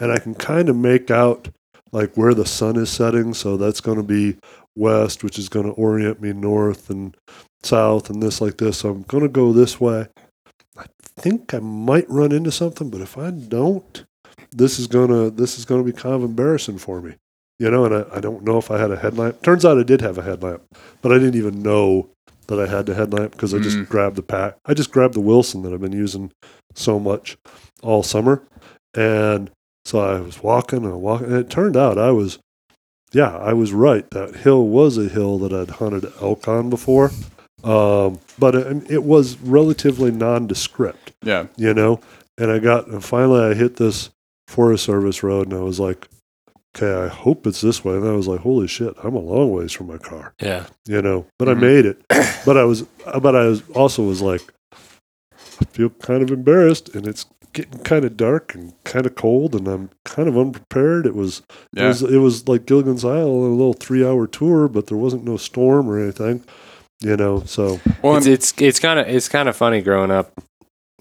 [0.00, 1.48] And I can kind of make out
[1.92, 3.34] like where the sun is setting.
[3.34, 4.36] So that's going to be
[4.76, 7.16] west, which is going to orient me north and
[7.62, 8.78] south and this like this.
[8.78, 10.08] So I'm going to go this way.
[10.76, 14.04] I think I might run into something, but if I don't,
[14.50, 17.14] this is gonna this is gonna be kind of embarrassing for me,
[17.58, 17.85] you know.
[17.85, 19.42] And I, I don't know if I had a headlamp.
[19.42, 20.62] Turns out I did have a headlamp,
[21.00, 22.08] but I didn't even know
[22.48, 23.88] that I had the headlamp because I just Mm.
[23.88, 24.56] grabbed the pack.
[24.66, 26.32] I just grabbed the Wilson that I've been using
[26.74, 27.37] so much
[27.82, 28.42] all summer,
[28.94, 29.50] and
[29.85, 32.38] so I was walking and walking, and it turned out I was,
[33.12, 34.09] yeah, I was right.
[34.11, 37.11] That hill was a hill that I'd hunted elk on before,
[37.64, 42.01] um, but it, it was relatively nondescript yeah you know.
[42.38, 44.11] And I got and finally I hit this
[44.48, 46.09] Forest Service road, and I was like,
[46.77, 47.94] okay, I hope it's this way.
[47.94, 50.66] And I was like, holy shit, I'm a long ways from my car, yeah.
[50.87, 51.27] you know.
[51.38, 51.57] But Mhm.
[51.57, 52.03] I made it.
[52.44, 52.83] But I was,
[53.20, 58.04] but I was also was like, I feel kind of embarrassed, and it's getting kind
[58.04, 61.06] of dark and kind of cold, and I'm kind of unprepared.
[61.06, 64.68] It was, it yeah was, it was like Gilligan's Isle, a little three hour tour,
[64.68, 66.44] but there wasn't no storm or anything,
[67.00, 67.42] you know.
[67.44, 70.32] So well it's it's it's kind of it's kind of funny growing up,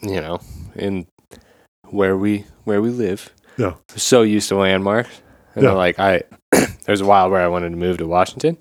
[0.01, 0.39] you know,
[0.75, 1.07] in
[1.89, 3.29] where we where we live.
[3.57, 3.73] Yeah.
[3.95, 5.21] So used to landmarks,
[5.55, 5.71] and Yeah.
[5.73, 6.23] like I,
[6.85, 8.57] there's a while where I wanted to move to Washington,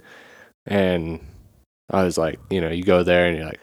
[0.67, 1.21] and
[1.91, 3.61] I was like, you know, you go there and you're like,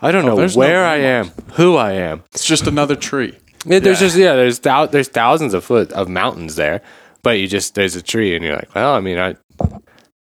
[0.00, 2.22] I don't Oh, know there's no where I am, who I am.
[2.34, 3.34] it's just another tree
[3.66, 4.06] Yeah, there's Yeah.
[4.06, 6.80] just yeah, there's thou- there's thousands of foot of mountains there,
[7.22, 9.34] but you just there's a tree and you're like, well, I mean, I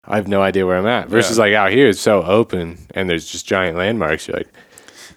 [0.09, 1.09] I have no idea where I'm at.
[1.09, 1.43] Versus Yeah.
[1.43, 4.27] like out here, it's so open and there's just giant landmarks.
[4.27, 4.47] You're like,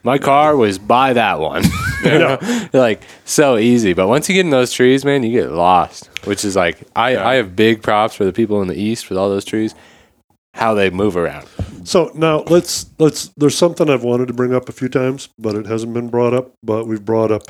[0.02, 1.64] my car was by that one.
[2.02, 2.38] You know?
[2.72, 6.08] You're like so easy, but once you get in those trees, man, you get lost.
[6.24, 7.28] Which is like I Yeah.
[7.28, 9.74] I have big props for the people in the east with all those trees,
[10.54, 11.46] how they move around.
[11.84, 13.28] So now let's let's.
[13.36, 16.34] There's something I've wanted to bring up a few times, but it hasn't been brought
[16.34, 16.52] up.
[16.62, 17.42] But we've brought up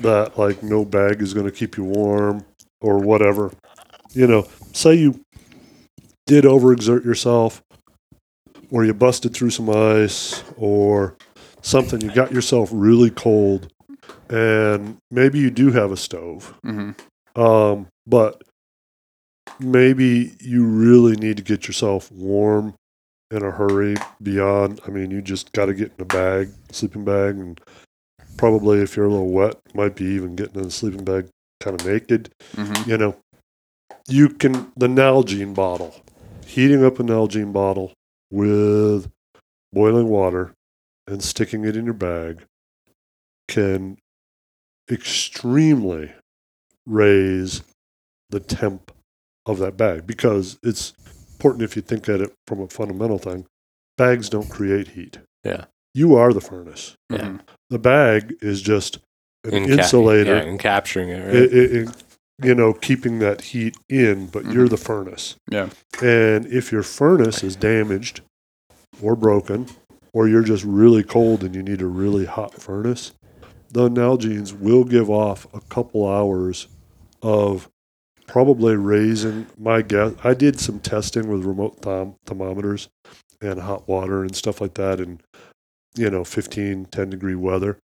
[0.00, 2.44] that like no bag is going to keep you warm
[2.80, 3.52] or whatever.
[4.12, 5.20] You know, say you
[6.26, 7.62] did overexert yourself,
[8.70, 11.16] or you busted through some ice, or
[11.62, 12.00] something.
[12.00, 13.70] You got yourself really cold,
[14.30, 16.54] and maybe you do have a stove.
[16.64, 16.92] hmm
[17.34, 18.42] Um, but
[19.60, 22.74] maybe you really need to get yourself warm
[23.30, 27.04] in a hurry beyond I mean you just got to get in a bag, sleeping
[27.04, 27.60] bag and
[28.36, 31.28] probably if you're a little wet, might be even getting in a sleeping bag
[31.60, 33.16] kind of naked, hmm you know.
[34.08, 35.94] You can the Nalgene bottle.
[36.46, 37.92] Heating up a Nalgene bottle
[38.30, 39.10] with
[39.72, 40.52] boiling water
[41.08, 42.42] and sticking it in your bag
[43.48, 43.98] can
[44.90, 46.12] extremely
[46.86, 47.62] raise
[48.30, 48.92] the temp
[49.46, 50.92] of that bag because it's
[51.34, 53.46] important if you think at it from a fundamental thing.
[53.96, 55.18] Bags don't create heat.
[55.44, 55.66] Yeah.
[55.94, 56.94] You are the furnace.
[57.10, 57.18] Yeah.
[57.18, 57.40] Mhm.
[57.70, 58.98] The bag is just
[59.44, 60.36] an Enca- insulator.
[60.36, 61.24] yeah, and capturing it.
[61.24, 61.34] Right?
[61.34, 62.02] it, it, it-
[62.42, 64.70] you know, keeping that heat in, but you're Mhm.
[64.70, 65.36] the furnace.
[65.50, 65.70] Yeah.
[66.02, 68.20] And if your furnace is damaged
[69.00, 69.68] or broken,
[70.12, 73.12] or you're just really cold and you need a really hot furnace,
[73.70, 76.66] the Nalgene's will give off a couple hours
[77.22, 77.70] of
[78.26, 80.12] probably raising my guess.
[80.24, 82.88] I did some testing with remote therm- thermometers
[83.40, 85.20] and hot water and stuff like that in,
[85.94, 87.78] you know, 15, 10 degree weather.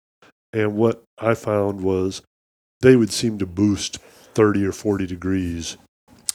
[0.52, 2.22] And what I found was
[2.80, 3.98] they would seem to boost
[4.34, 5.76] 30 or 40 degrees,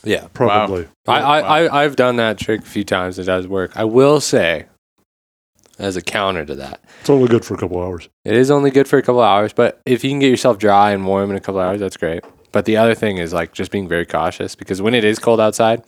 [0.04, 0.26] yeah.
[0.32, 0.88] probably.
[1.06, 1.48] I, I, Wow.
[1.48, 3.18] I, I've done that trick a few times.
[3.18, 3.76] It does work.
[3.76, 4.66] I will say,
[5.78, 8.08] as a counter to that, It's only good for a couple hours.
[8.24, 9.52] it is only good for a couple hours.
[9.52, 12.24] But if you can get yourself dry and warm in a couple hours, that's great.
[12.52, 15.40] But the other thing is like just being very cautious because when it is cold
[15.40, 15.82] outside,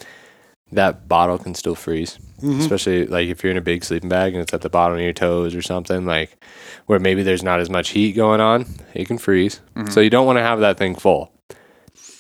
[0.73, 2.19] that bottle can still freeze.
[2.43, 2.61] Mm-hmm.
[2.61, 5.03] Especially like if you're in a big sleeping bag and it's at the bottom of
[5.03, 6.43] your toes or something like
[6.87, 9.61] where maybe there's not as much heat going on, it can freeze.
[9.91, 11.33] So you don't want to have that thing full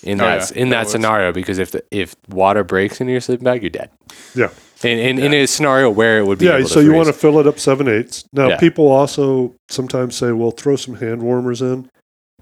[0.03, 0.21] in Mm-hmm.
[0.21, 0.63] Oh, that yeah.
[0.63, 3.71] in That that scenario because if the, if water breaks into your sleeping bag, you're
[3.71, 3.91] dead.
[4.35, 4.49] Yeah.
[4.83, 7.13] In in, in a scenario where it would be Yeah, so to you want to
[7.13, 8.25] fill it up seven eighths.
[8.33, 8.59] Now, Yeah.
[8.59, 11.91] people also sometimes say, well, throw some hand warmers in.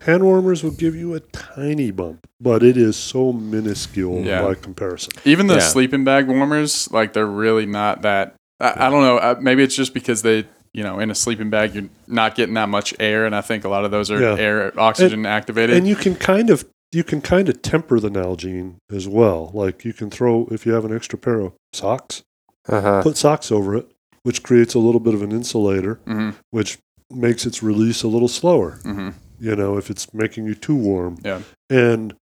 [0.02, 4.42] Hand warmers will give you a tiny bump, but it is so minuscule Yeah.
[4.42, 5.12] by comparison.
[5.24, 5.60] Even the Yeah.
[5.60, 8.34] sleeping bag warmers, like they're really not that.
[8.60, 9.18] I, I don't know.
[9.18, 12.54] uh, Maybe it's just because they, you know, in a sleeping bag you're not getting
[12.54, 14.36] that much air, and I think a lot of those are Yeah.
[14.38, 15.76] air oxygen activated.
[15.76, 19.50] And you can kind of you can kind of temper the Nalgene as well.
[19.52, 22.22] Like you can throw if you have an extra pair of socks,
[22.68, 23.02] uh-huh.
[23.02, 23.86] put socks over it,
[24.22, 26.78] which creates a little bit of an insulator, hmm which
[27.10, 28.78] makes its release a little slower.
[28.84, 31.18] hmm you know, if it's making you too warm.
[31.24, 31.42] Yeah.
[31.70, 32.14] And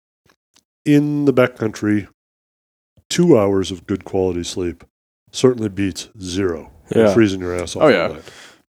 [0.84, 2.08] in the backcountry,
[3.08, 4.84] two hours of good quality sleep
[5.32, 6.72] certainly beats zero.
[6.94, 7.12] Yeah.
[7.12, 7.82] Freezing your ass off.
[7.84, 8.16] Oh, yeah.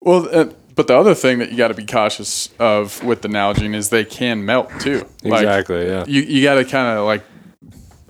[0.01, 3.27] Well, uh, but the other thing that you got to be cautious of with the
[3.27, 5.07] Nalgene is they can melt too.
[5.23, 5.85] Like, Exactly.
[5.87, 6.05] Yeah.
[6.07, 7.23] you you got to kind of like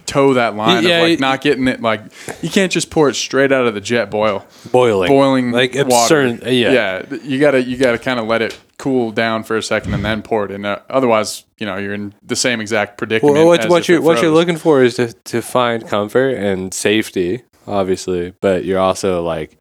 [0.07, 2.01] toe that line Yeah, of like you- not getting it like
[2.41, 5.09] you can't just pour it straight out of the Jetboil Boiling.
[5.09, 6.27] boiling Like water.
[6.49, 6.71] Yeah.
[6.71, 10.03] yeah you gotta you gotta kind of let it cool down for a second and
[10.05, 13.47] then pour it in uh, otherwise you know you're in the same exact predicament Well,
[13.47, 17.43] what, as what you're what you're looking for is to to find comfort and safety,
[17.67, 19.57] obviously, but you're also like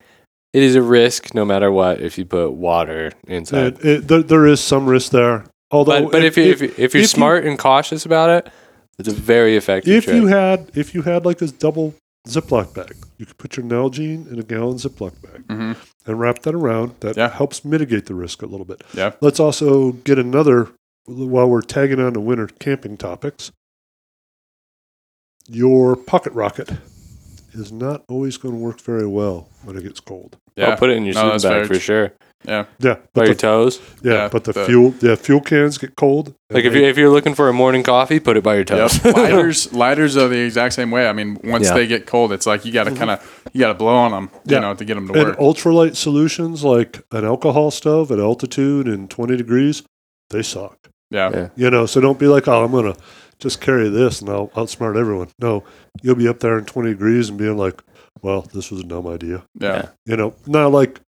[0.52, 3.74] it is a risk no matter what if you put water inside.
[3.74, 5.44] And it, there, there is some risk there.
[5.70, 8.52] Although, but but if, you if, you- if you're you- smart and cautious about it,
[8.98, 10.16] it's a very effective if trick.
[10.16, 11.94] you had if you had like this double
[12.26, 15.76] Ziploc bag, you could put your Nalgene in a gallon Ziploc bag Mhm.
[16.06, 16.94] and wrap that around.
[17.00, 17.28] That Yeah.
[17.30, 18.82] helps mitigate the risk a little bit.
[18.94, 19.12] Yeah.
[19.20, 20.68] Let's also get another
[21.06, 23.52] while we're tagging on to winter camping topics.
[25.48, 26.68] Your pocket rocket
[27.52, 30.36] is not always going to work very well when it gets cold.
[30.56, 31.78] yeah I'll put it in your No, sleeping bag for true.
[31.78, 32.12] sure.
[32.44, 33.80] Yeah Yeah, By but your the, toes.
[34.02, 36.28] yeah, Yeah, but the, the- fuel yeah fuel cans get cold.
[36.28, 38.54] and Like if they- you if you're looking for a morning coffee, put it by
[38.56, 39.02] your toes.
[39.04, 39.16] Yep.
[39.16, 41.74] lighters lighters are the exact same way i mean once Yeah.
[41.74, 44.54] they get cold it's like you gotta kind of you gotta blow on them you.
[44.54, 44.60] Yeah.
[44.60, 48.86] know to get them to and work ultralight solutions like an alcohol stove at altitude
[48.86, 49.82] and 20 degrees,
[50.30, 50.88] they suck.
[51.10, 51.48] yeah Yeah.
[51.56, 52.98] You know, so don't be like, oh, I'm going to
[53.38, 55.28] just carry this and I'll outsmart everyone.
[55.38, 55.62] No,
[56.02, 57.82] you'll be up there in 20 degrees and being like,
[58.22, 59.44] well, this was a dumb idea.
[59.60, 61.00] yeah You know, now like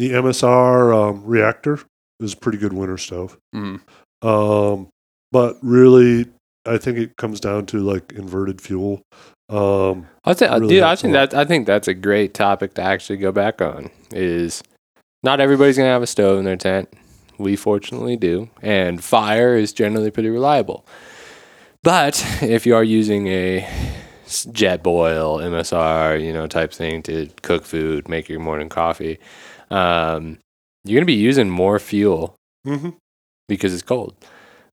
[0.00, 1.78] the MSR um, reactor
[2.20, 3.36] is a pretty good winter stove.
[3.54, 3.80] Mhm.
[4.22, 4.88] Um,
[5.30, 6.26] but really,
[6.66, 9.02] I think it comes down to like inverted fuel.
[9.50, 12.82] Um, I think, really dude, I think that I think that's a great topic to
[12.82, 13.90] actually go back on.
[14.10, 14.62] Is
[15.22, 16.88] not everybody's gonna have a stove in their tent.
[17.36, 20.86] We fortunately do, and fire is generally pretty reliable.
[21.82, 23.68] But if you are using a
[24.26, 29.18] Jetboil MSR, you know, type thing to cook food, make your morning coffee,
[29.70, 30.38] um,
[30.84, 32.34] you're gonna be using more fuel
[32.66, 32.96] mhm.
[33.48, 34.14] because it's cold.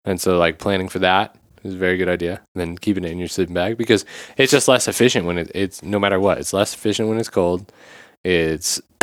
[0.06, 2.42] And so like planning for that is a very good idea.
[2.56, 4.06] And Then keeping it in your sleeping bag because
[4.38, 6.38] it's just less efficient when it, it's no matter what.
[6.38, 7.72] It's less efficient when it's cold.
[8.24, 8.82] It's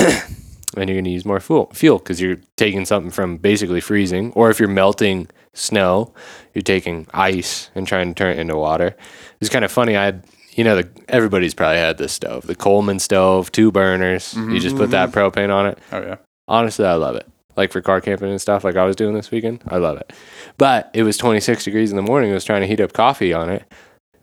[0.76, 4.50] and you're gonna use more fuel fuel because you're taking something from basically freezing, or
[4.50, 6.12] if you're melting snow,
[6.52, 8.96] you're taking ice and trying to turn it into water.
[9.40, 9.96] It's kind of funny.
[9.96, 10.24] I had
[10.54, 14.34] you know the, everybody's probably had this stove, the Coleman stove, two burners.
[14.34, 16.16] You just put that propane on it oh yeah
[16.48, 17.26] honestly, I love it.
[17.56, 20.12] Like for car camping and stuff, like I was doing this weekend, I love it.
[20.58, 22.30] But it was 26 degrees in the morning.
[22.32, 23.62] I was trying to heat up coffee on it.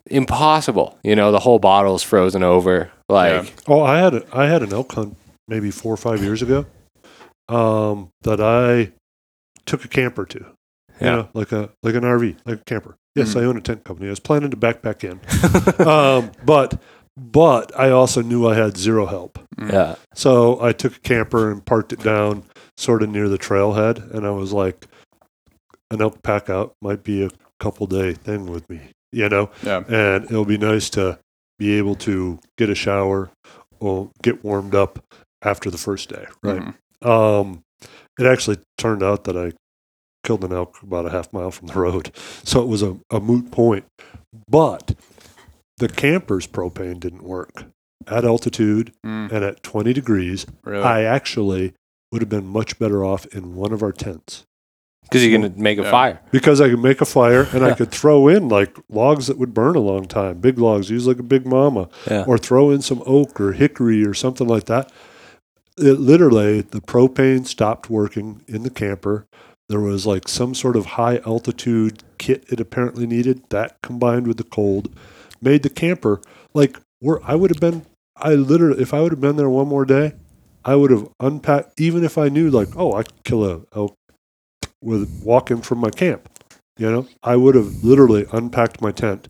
[0.08, 0.98] Impossible.
[1.04, 2.92] You know, the whole bottle's frozen over.
[3.08, 5.16] Like, Oh, I had a, I had an elk hunt
[5.48, 6.66] maybe four or five years ago
[7.50, 8.92] um, that I
[9.66, 10.40] took a camper to.
[10.40, 11.12] You Yeah.
[11.16, 12.96] know, like a like an RV, like a camper.
[13.16, 14.08] Yes, I own a tent company.
[14.08, 15.20] I was planning to backpack in,
[15.88, 16.82] um, but
[17.18, 19.38] but I also knew I had zero help.
[19.62, 19.96] Yeah.
[20.14, 22.44] So I took a camper and parked it down
[22.78, 24.88] sort of near the trailhead, and I was like,
[25.92, 28.80] an elk pack out might be a couple day thing with me,
[29.12, 29.84] you know, Yeah.
[29.90, 31.20] and it'll be nice to
[31.60, 33.30] be able to get a shower
[33.80, 35.04] or get warmed up
[35.44, 36.62] after the first day, right?
[37.04, 37.08] Mhm.
[37.08, 37.62] Um,
[38.20, 39.52] it actually turned out that I
[40.24, 42.12] killed an elk about a half mile from the road,
[42.44, 43.86] so it was a, a moot point.
[44.50, 44.96] But
[45.78, 47.66] the camper's propane didn't work
[48.08, 50.46] at altitude Mm, and at 20 degrees.
[50.64, 50.84] really?
[50.84, 51.74] I actually
[52.12, 54.44] would have been much better off in one of our tents
[55.04, 55.92] Because you can make a Yeah.
[55.92, 56.20] fire.
[56.32, 59.54] because I could make a fire and I could throw in like logs that would
[59.54, 62.26] burn a long time, big logs, use like a big mama, Yeah.
[62.28, 64.92] or throw in some oak or hickory or something like that.
[65.78, 69.26] It literally, the propane stopped working in the camper.
[69.72, 73.44] There was like some sort of high altitude kit it apparently needed.
[73.50, 74.94] That combined with the cold
[75.42, 76.22] made the camper
[76.54, 77.86] like where I would have been.
[78.18, 80.14] I literally, if I would have been there one more day,
[80.66, 81.80] I would have unpacked.
[81.80, 83.96] Even if I knew like, oh, I could kill a elk
[84.82, 86.30] with walking from my camp,
[86.78, 89.30] you know, I would have literally unpacked my tent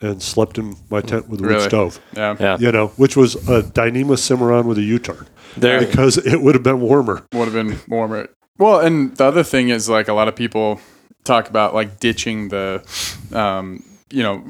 [0.00, 1.06] and slept in my mm.
[1.06, 1.68] tent with a wood Really?
[1.68, 2.36] stove yeah.
[2.40, 2.56] Yeah.
[2.58, 6.64] you know, which was a Dyneema Cimarron with a U-turn There, because it would have
[6.64, 7.24] been warmer.
[7.32, 8.28] would have been warmer.
[8.62, 10.80] Well, and the other thing is like a lot of people
[11.24, 12.80] talk about like ditching the,
[13.32, 14.44] um, you know,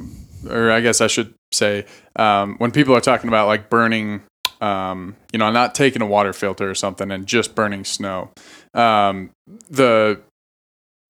[0.50, 1.86] or I guess I should say
[2.16, 4.20] um, when people are talking about like burning,
[4.60, 8.30] um, you know, not taking a water filter or something and just burning snow.
[8.74, 9.30] Um,
[9.70, 10.20] the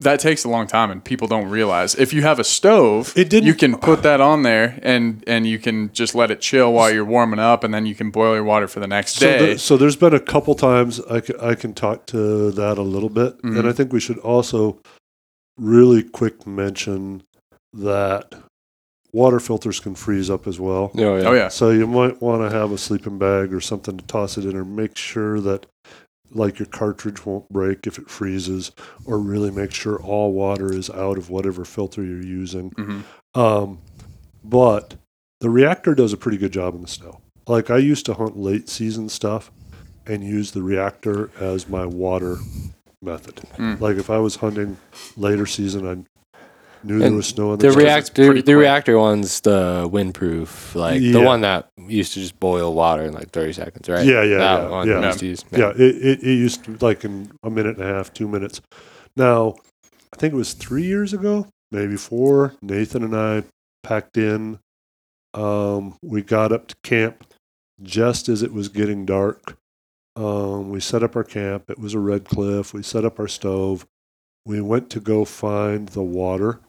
[0.03, 3.29] that takes a long time and people don't realize if you have a stove It
[3.31, 6.73] didn't- you can put that on there and and you can just let it chill
[6.73, 9.27] while you're warming up and then you can boil your water for the next So,
[9.27, 12.83] day there, so there's been a couple times I I can talk to that a
[12.83, 13.59] little bit, Mhm.
[13.59, 14.79] and I think we should also
[15.59, 17.23] really quick mention
[17.75, 18.35] that
[19.13, 20.91] water filters can freeze up as well.
[20.97, 21.29] oh, yeah.
[21.29, 24.39] oh yeah So you might want to have a sleeping bag or something to toss
[24.39, 25.67] it in, or make sure that
[26.35, 28.73] like your cartridge won't break if it freezes,
[29.05, 32.71] or really make sure all water is out of whatever filter you're using.
[32.73, 33.03] Mhm.
[33.35, 33.79] Um,
[34.45, 34.95] but
[35.41, 37.21] the reactor does a pretty good job in the snow.
[37.47, 39.51] Like I used to hunt late season stuff
[40.07, 42.37] and use the reactor as my water
[43.03, 43.37] method.
[43.57, 43.81] Mm.
[43.81, 44.77] Like if I was hunting
[45.17, 46.39] later season, I
[46.87, 47.87] knew there was snow on The the ground.
[47.89, 48.57] reactor, pretty the quick.
[48.61, 53.31] reactor one's the windproof, like the one that used to just boil water in like
[53.31, 54.05] thirty seconds, right?
[54.05, 55.07] Yeah, yeah, that yeah, one yeah.
[55.07, 55.45] used to use.
[55.53, 58.61] Yeah, it, it, it used to like in a minute and a half, two minutes.
[59.17, 59.55] Now,
[60.13, 62.55] I think it was three years ago, maybe four.
[62.63, 63.45] Nathan and I
[63.83, 64.59] packed in.
[65.35, 67.25] Um, we got up to camp
[67.83, 69.57] just as it was getting dark.
[70.15, 71.71] Um, we set up our camp.
[71.71, 72.75] It was a Redcliff.
[72.75, 73.87] We set up our stove.
[74.45, 76.61] We went to go find the water,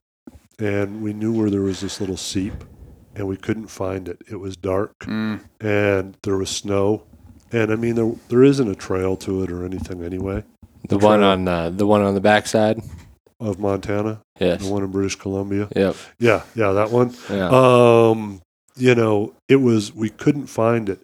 [0.59, 2.53] and we knew where there was this little seep,
[3.16, 4.20] and we couldn't find it.
[4.30, 5.41] It was dark Mm.
[5.61, 7.03] and there was snow.
[7.51, 10.43] And I mean, there there isn't a trail to it or anything anyway
[10.89, 12.82] The The one on uh, the one on the backside.
[13.39, 14.66] of Montana, Yes.
[14.66, 15.68] the one in British Columbia.
[15.76, 15.95] Yep.
[16.20, 17.14] Yeah, yeah, that one.
[17.30, 17.49] Yeah.
[17.49, 18.41] Um,
[18.78, 20.99] you know, it was we couldn't find it,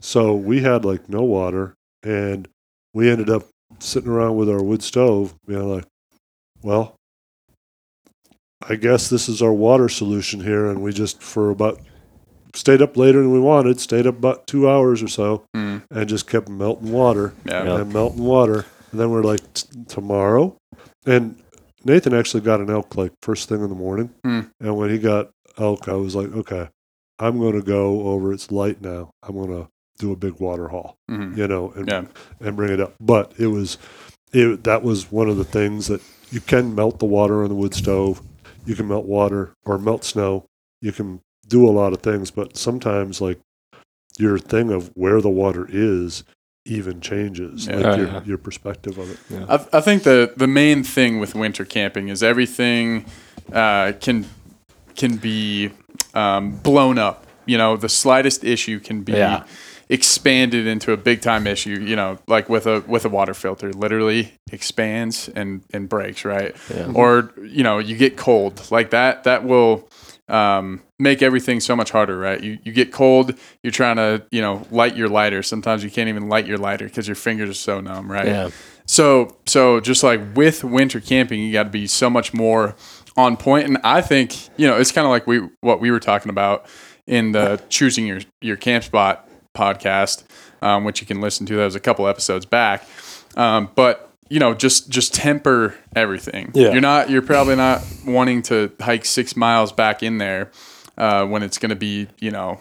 [0.00, 2.48] so we had like no water, and
[2.94, 3.44] we ended up
[3.80, 5.84] sitting around with our wood stove, being like,
[6.62, 6.94] well.
[8.68, 11.80] I guess this is our water solution here, and we just for about
[12.54, 15.82] stayed up later than we wanted, stayed up about two hours or so, Mm.
[15.90, 17.64] and just kept melting water Yeah.
[17.64, 17.80] Yeah.
[17.80, 18.66] and melting water.
[18.90, 19.40] And then we're like,
[19.88, 20.54] tomorrow?
[21.06, 21.36] And
[21.84, 24.10] Nathan actually got an elk like first thing in the morning.
[24.24, 24.40] Hmm.
[24.60, 26.68] And when he got elk, I was like, okay,
[27.18, 28.32] I'm going to go over.
[28.34, 29.10] It's light now.
[29.22, 31.36] I'm going to do a big water haul, Mhm.
[31.38, 32.04] you know, and, Yeah.
[32.40, 32.94] and bring it up.
[33.00, 33.78] But it was,
[34.32, 37.54] it, that was one of the things that you can melt the water on the
[37.54, 38.20] wood stove.
[38.64, 40.46] You can melt water or melt snow.
[40.80, 43.38] You can do a lot of things, but sometimes like
[44.18, 46.24] your thing of where the water is
[46.64, 47.76] even changes, Yeah.
[47.76, 48.24] like your, yeah.
[48.24, 49.48] your perspective of it.
[49.48, 53.04] I, I think the the main thing with winter camping is everything
[53.52, 54.26] uh, can
[54.94, 55.70] can be
[56.14, 57.26] um, blown up.
[57.46, 59.44] You know, the slightest issue can be Yeah.
[59.92, 61.78] Expanded into a big time issue.
[61.80, 66.24] You know, like with a with a water filter, literally expands and and breaks.
[66.24, 66.56] Right.
[66.74, 66.90] Yeah.
[66.94, 69.24] Or you know, you get cold like that.
[69.24, 69.88] That will
[70.28, 72.42] um, make everything so much harder, right?
[72.42, 75.42] You you get cold, you're trying to you know light your lighter.
[75.42, 78.26] Sometimes you can't even light your lighter because your fingers are so numb, right?
[78.26, 78.50] Yeah.
[78.86, 82.76] So so just like with winter camping, you got to be so much more
[83.14, 83.66] on point.
[83.66, 86.64] And I think you know it's kind of like we what we were talking about
[87.06, 90.24] in the choosing your your camp spot podcast,
[90.60, 91.56] um, which you can listen to.
[91.56, 92.86] That was a couple episodes back.
[93.36, 96.50] Um, but you know, just just temper everything.
[96.54, 96.72] Yeah.
[96.72, 97.10] You're not.
[97.10, 100.50] You're probably not wanting to hike six miles back in there
[100.96, 102.58] uh, when it's going to be, you know,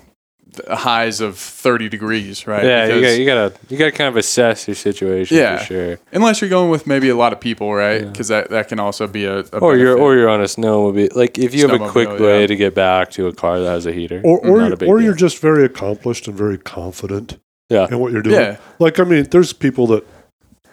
[0.69, 2.63] highs of 30 degrees, right?
[2.63, 5.57] Yeah, you Because- got you gotta you gotta kind of assess your situation Yeah.
[5.57, 5.99] for sure.
[6.11, 8.05] Unless you're going with maybe a lot of people, right?
[8.11, 11.15] Because that, that can also be a, a Or you're or you're on a snowmobile.
[11.15, 12.47] Like if you have a quick way yeah.
[12.47, 14.89] to get back to a car that has a heater, or or, not a big
[14.89, 17.39] or you're just very accomplished and very confident
[17.69, 17.87] yeah.
[17.89, 18.35] in what you're doing.
[18.35, 18.57] Yeah.
[18.79, 20.05] Like I mean, there's people that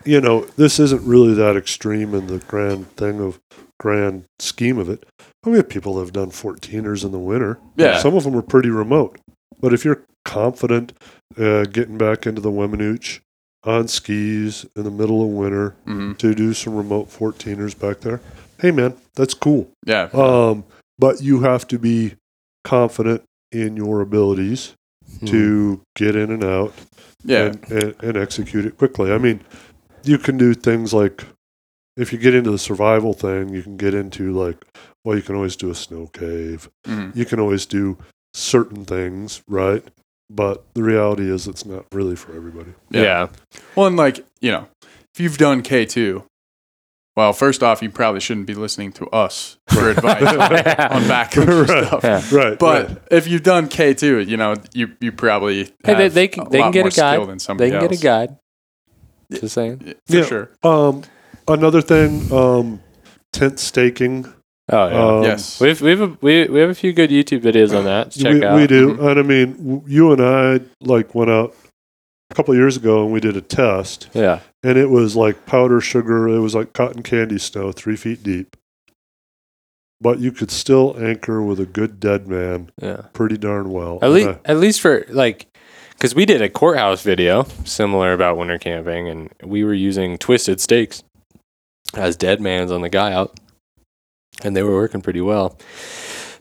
[0.05, 3.41] you know this isn't really that extreme in the grand thing of
[3.79, 5.05] grand scheme of it.
[5.43, 7.59] But we have people that have done 14ers in the winter.
[7.77, 7.99] Yeah.
[7.99, 9.19] Some of them are pretty remote.
[9.61, 10.93] But if you're confident
[11.39, 13.21] uh, getting back into the Weminuche
[13.65, 16.17] on skis in the middle of winter Mhm.
[16.19, 18.21] to do some remote 14ers back there,
[18.61, 19.71] hey man, that's cool.
[19.85, 20.09] Yeah.
[20.13, 20.65] Um,
[20.99, 22.15] but you have to be
[22.65, 23.23] confident
[23.53, 24.75] in your abilities
[25.25, 26.75] to get in and out
[27.25, 27.47] yeah.
[27.47, 29.11] and, and, and execute it quickly.
[29.13, 29.41] I mean,
[30.05, 31.25] you can do things like
[31.97, 34.65] if you get into the survival thing, you can get into like,
[35.05, 36.69] well, you can always do a snow cave.
[36.87, 37.17] Mhm.
[37.17, 37.97] You can always do
[38.35, 39.83] certain things, right?
[40.31, 42.75] But the reality is, it's not really for everybody.
[42.91, 43.03] yeah.
[43.03, 43.29] Yeah.
[43.75, 46.25] Well, and like, you know, if you've done K2,
[47.17, 50.39] well, first off, you probably shouldn't be listening to us for advice on
[51.09, 51.87] backcountry Right.
[51.87, 52.05] stuff.
[52.05, 52.23] Yeah.
[52.39, 52.59] Right.
[52.59, 52.99] But right.
[53.11, 56.51] if you've done K2, you know, you, you probably Hey, they, have they can a
[56.51, 57.15] they can get more a guide.
[57.15, 58.37] skill than somebody They can get a guide.
[59.33, 59.83] Just saying.
[59.85, 60.25] Yeah, For Yeah.
[60.27, 60.51] sure.
[60.63, 61.03] um,
[61.49, 62.81] another thing, um,
[63.33, 64.33] tent staking.
[64.71, 65.07] Oh yeah.
[65.19, 65.61] Um, yes.
[65.61, 68.11] We've we've a, we we have a few good YouTube videos on that.
[68.13, 68.57] to Check we, out.
[68.57, 69.11] we do, Mhm.
[69.11, 71.55] and I mean, you and I like went out
[72.31, 74.41] a couple of years ago and we did a test, Yeah.
[74.63, 76.29] and it was like powder sugar.
[76.29, 78.57] It was like cotton candy snow, three feet deep.
[80.01, 83.03] But you could still anchor with a good dead man Yeah.
[83.15, 83.99] pretty darn well.
[84.03, 85.47] At least I- at least for like
[85.95, 90.61] because we did a courthouse video similar about winter camping, and we were using twisted
[90.61, 91.03] stakes
[91.95, 93.41] as dead man's on the guy out,
[94.45, 95.59] and they were working pretty well.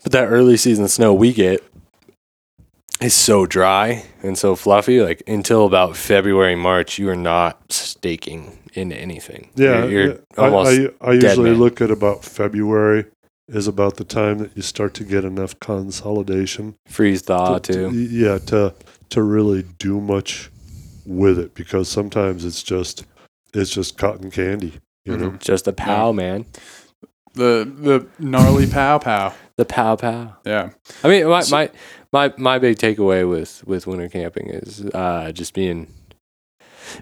[0.03, 1.63] But that early season snow we get
[3.01, 5.01] is so dry and so fluffy.
[5.01, 9.49] Like until about February, March, you are not staking in anything.
[9.55, 10.17] yeah, you're, you're yeah.
[10.37, 10.71] I- almost
[11.01, 11.59] I, I, dead usually man.
[11.59, 13.05] look at about February
[13.47, 17.91] is about the time that you start to get enough consolidation freeze thaw to- too.
[17.91, 18.73] to- yeah, to
[19.09, 20.51] to really do much
[21.05, 23.05] with it because sometimes it's just
[23.53, 24.73] it's just cotton candy,
[25.05, 25.21] you mm-hmm.
[25.21, 25.31] know.
[25.37, 26.45] Just a pow, man.
[27.37, 29.33] The the gnarly pow pow.
[29.57, 30.35] The pow pow.
[30.45, 30.71] Yeah.
[31.03, 31.69] I mean, my So- my
[32.13, 35.87] my my big takeaway with with winter camping is uh, just being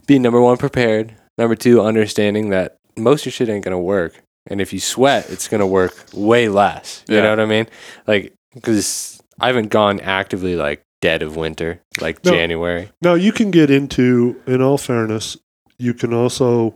[0.07, 1.15] being number one prepared.
[1.37, 5.29] Number two, understanding that most of your shit ain't gonna work, and if you sweat,
[5.29, 7.03] it's gonna work way less.
[7.09, 7.23] You Yeah.
[7.23, 7.67] know what I mean?
[8.07, 12.31] Like, because I haven't gone actively like dead of winter, like No.
[12.31, 12.89] January.
[13.01, 15.37] Now you can get into, in all fairness,
[15.77, 16.73] you can also,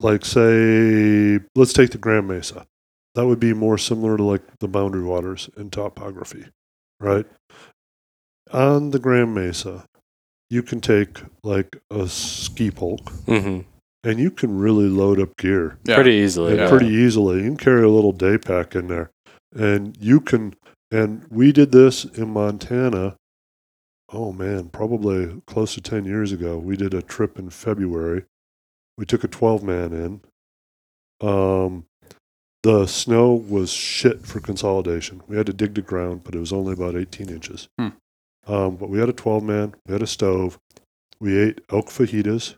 [0.00, 2.66] like, say, let's take the Grand Mesa.
[3.14, 6.46] That would be more similar to like the boundary waters in topography,
[7.00, 7.26] right?
[8.52, 9.84] On the Grand Mesa,
[10.50, 13.60] you can take like a ski pulk hmm
[14.04, 15.96] and you can really load up gear Yeah.
[15.96, 16.56] Pretty easily.
[16.56, 16.68] Yeah.
[16.68, 17.38] pretty easily.
[17.38, 19.10] You can carry a little day pack in there,
[19.54, 20.54] and you can.
[20.90, 23.16] And we did this in Montana.
[24.10, 26.56] Oh man, probably close to ten years ago.
[26.58, 28.24] We did a trip in February.
[28.98, 31.26] We took a twelve man in.
[31.26, 31.86] Um,
[32.62, 35.22] the snow was shit for consolidation.
[35.26, 37.68] We had to dig the ground, but it was only about eighteen inches.
[37.78, 37.88] Hmm.
[38.46, 39.74] Um, but we had a twelve man.
[39.86, 40.58] We had a stove.
[41.20, 42.56] We ate elk fajitas.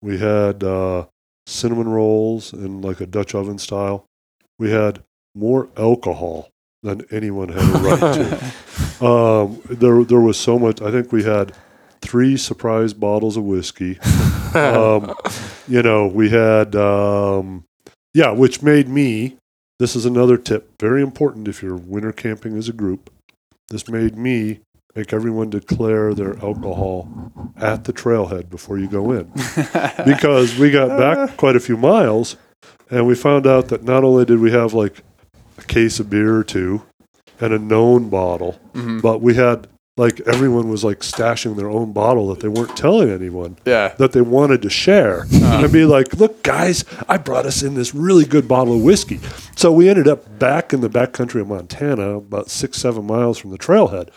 [0.00, 1.06] We had uh,
[1.46, 4.06] cinnamon rolls in like a Dutch oven style.
[4.58, 5.02] We had
[5.34, 6.50] more alcohol
[6.82, 8.52] than anyone had a right to.
[9.02, 10.80] Um, there, there was so much.
[10.80, 11.56] I think we had
[12.02, 13.98] three surprise bottles of whiskey.
[14.54, 15.14] Um,
[15.68, 17.64] you know, we had, um,
[18.14, 19.36] yeah, which made me.
[19.78, 23.10] This is another tip, very important if you're winter camping as a group.
[23.70, 24.60] This made me
[24.94, 29.24] make everyone declare their alcohol at the trailhead before you go in
[30.04, 32.36] because we got back quite a few miles
[32.90, 35.02] and we found out that not only did we have like
[35.58, 36.82] a case of beer or two
[37.40, 39.00] and a known bottle, Mhm.
[39.02, 39.66] but we had
[40.02, 43.94] like everyone was like stashing their own bottle that they weren't telling anyone Yeah.
[43.98, 47.94] that they wanted to share and be like, look, guys, I brought us in this
[47.94, 49.20] really good bottle of whiskey.
[49.56, 53.38] So we ended up back in the back country of Montana, about six, seven miles
[53.38, 54.08] from the trailhead,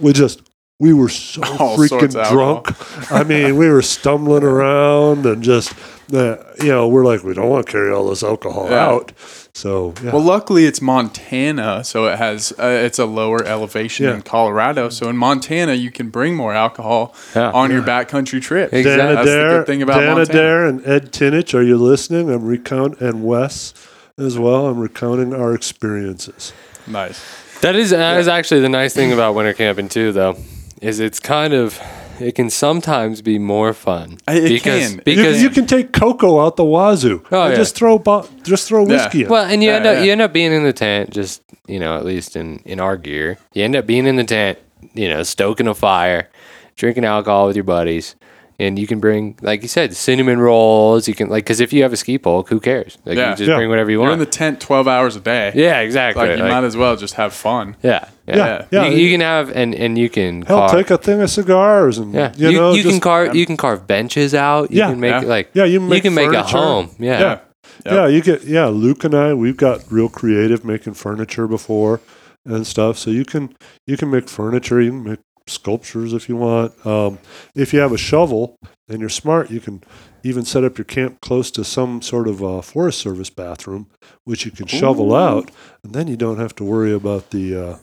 [0.00, 0.42] we just
[0.80, 2.68] we were so All freaking drunk.
[3.12, 5.72] I mean, we were stumbling around and just,
[6.12, 8.86] uh, you know, we're like, we don't want to carry all this alcohol Yeah.
[8.88, 9.12] out.
[9.54, 10.12] So, yeah.
[10.12, 14.12] Well, luckily it's Montana, so it has uh, it's a lower elevation Yeah.
[14.12, 14.88] than Colorado.
[14.88, 17.50] So in Montana, you can bring more alcohol Yeah.
[17.50, 18.72] on your backcountry trip.
[18.72, 18.96] Exactly.
[19.04, 20.38] Dan That's the Adair, good thing about Dan Montana.
[20.38, 22.30] Adair and Ed Tinich, are you listening?
[22.30, 23.74] I'm recount and Wes
[24.16, 24.66] as well.
[24.66, 26.52] I'm recounting our experiences.
[26.86, 27.20] Nice.
[27.60, 30.36] That is that is actually the nice thing about winter camping too, though,
[30.80, 31.80] is it's kind of
[32.20, 34.18] it can sometimes be more fun.
[34.28, 34.92] It because, can.
[34.98, 37.22] You, because you can take cocoa out the wazoo.
[37.30, 37.56] Oh, and yeah.
[37.56, 39.28] just throw bo- just throw whiskey in.
[39.28, 40.02] well, and you Yeah, end up yeah.
[40.04, 42.96] you end up being in the tent, just you know, at least in in our
[42.96, 44.58] gear, you end up being in the tent,
[44.94, 46.28] you know, stoking a fire,
[46.76, 48.14] drinking alcohol with your buddies.
[48.60, 51.06] And you can bring, like you said, cinnamon rolls.
[51.06, 52.98] You can like, because if you have a ski pole, who cares?
[53.04, 53.30] Like, Yeah.
[53.30, 53.54] you just Yeah.
[53.54, 54.14] bring whatever you You're want.
[54.14, 55.52] in the tent 12 hours a day.
[55.54, 56.26] yeah, exactly.
[56.26, 57.76] Like you Like, might as well just have fun.
[57.84, 58.86] yeah, yeah, Yeah, yeah.
[58.88, 61.98] You, you can have, and and you can Hell, carve- take a thing of cigars
[61.98, 64.72] and Yeah, you, you, know you can just- carve you can carve benches out.
[64.72, 64.90] You Yeah.
[64.90, 65.28] can make Yeah.
[65.28, 66.56] like Yeah, you can make can make a furniture.
[66.58, 66.90] home.
[66.98, 67.38] Yeah, Yeah.
[67.86, 67.94] Yep.
[67.94, 68.66] Yeah, you get yeah.
[68.66, 72.00] Luke and I, we've got real creative making furniture before
[72.44, 72.98] and stuff.
[72.98, 73.50] So you can
[73.86, 74.80] you can make furniture.
[74.80, 76.72] You can make sculptures if you want.
[76.86, 77.18] Um,
[77.54, 78.56] if you have a shovel
[78.88, 79.82] and you're smart, you can
[80.24, 83.86] even set up your camp close to some sort of uh, Forest Service bathroom,
[84.24, 85.50] which you can shovel out,
[85.82, 87.76] and then you don't have to worry about the uh,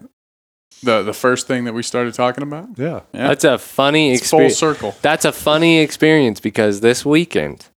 [0.84, 2.68] The the first thing that we started talking about.
[2.78, 3.02] yeah.
[3.14, 3.28] Yeah.
[3.30, 4.94] That's a funny It's full circle.
[5.02, 7.68] That's a funny experience because this weekend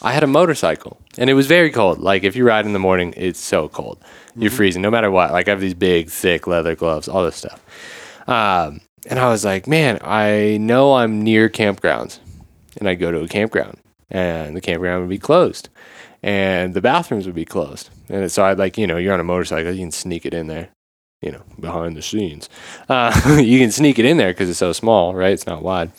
[0.00, 1.98] I had a motorcycle and it was very cold.
[1.98, 3.98] Like if you ride in the morning, it's so cold.
[4.36, 5.32] You're freezing no matter what.
[5.32, 7.60] Like I have these big, thick leather gloves, all this stuff.
[8.28, 12.18] Um, and I was like, man, I know I'm near campgrounds.
[12.78, 13.78] And I'd go to a campground
[14.10, 15.68] and the campground would be closed
[16.22, 17.90] and the bathrooms would be closed.
[18.08, 20.46] And so I'd like, you know, you're on a motorcycle, you can sneak it in
[20.46, 20.68] there,
[21.20, 22.48] you know, behind the scenes.
[22.88, 25.32] Uh, you can sneak it in there because it's so small, right?
[25.32, 25.92] It's not wide.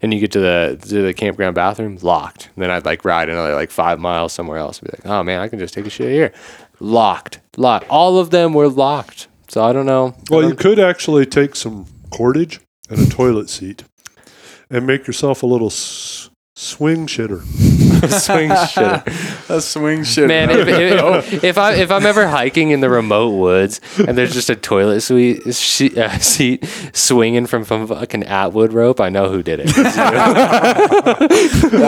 [0.00, 2.48] And you get to the to the campground bathroom, locked.
[2.56, 4.78] then I'd like ride another like five miles somewhere else.
[4.78, 6.32] And be like, oh man, I can just take a shit here.
[6.80, 7.86] Locked, locked.
[7.90, 9.28] All of them were locked.
[9.48, 10.14] So I don't know.
[10.30, 11.86] Well, you don't- could actually take some
[12.16, 12.60] cordage
[12.90, 13.84] and a toilet seat,
[14.70, 17.42] and make yourself a little s- swing shitter.
[18.04, 19.48] swing shit.
[19.50, 20.28] A swing shit.
[20.28, 24.34] Man, if, if, if I if I'm ever hiking in the remote woods and there's
[24.34, 29.30] just a toilet suite, she, uh, seat swinging from from fucking Atwood rope, I know
[29.30, 29.68] who did it.
[29.74, 31.20] that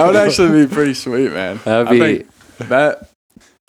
[0.07, 1.61] would actually be pretty sweet, man.
[1.65, 2.29] That'd I be- think
[2.71, 3.11] that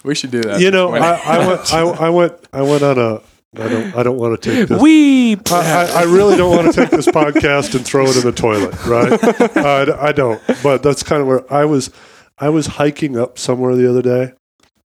[0.04, 0.62] we should do that.
[0.62, 3.22] You know, I, I went, I, I went, I went on a.
[3.60, 4.82] I don't, I don't want to take this.
[4.82, 5.52] Weep.
[5.52, 8.32] I, I I really don't want to take this podcast and throw it in the
[8.32, 9.18] toilet, right?
[9.58, 10.42] Uh, I don't.
[10.64, 11.90] But that's kind of where I was.
[12.38, 14.34] I was hiking up somewhere the other day,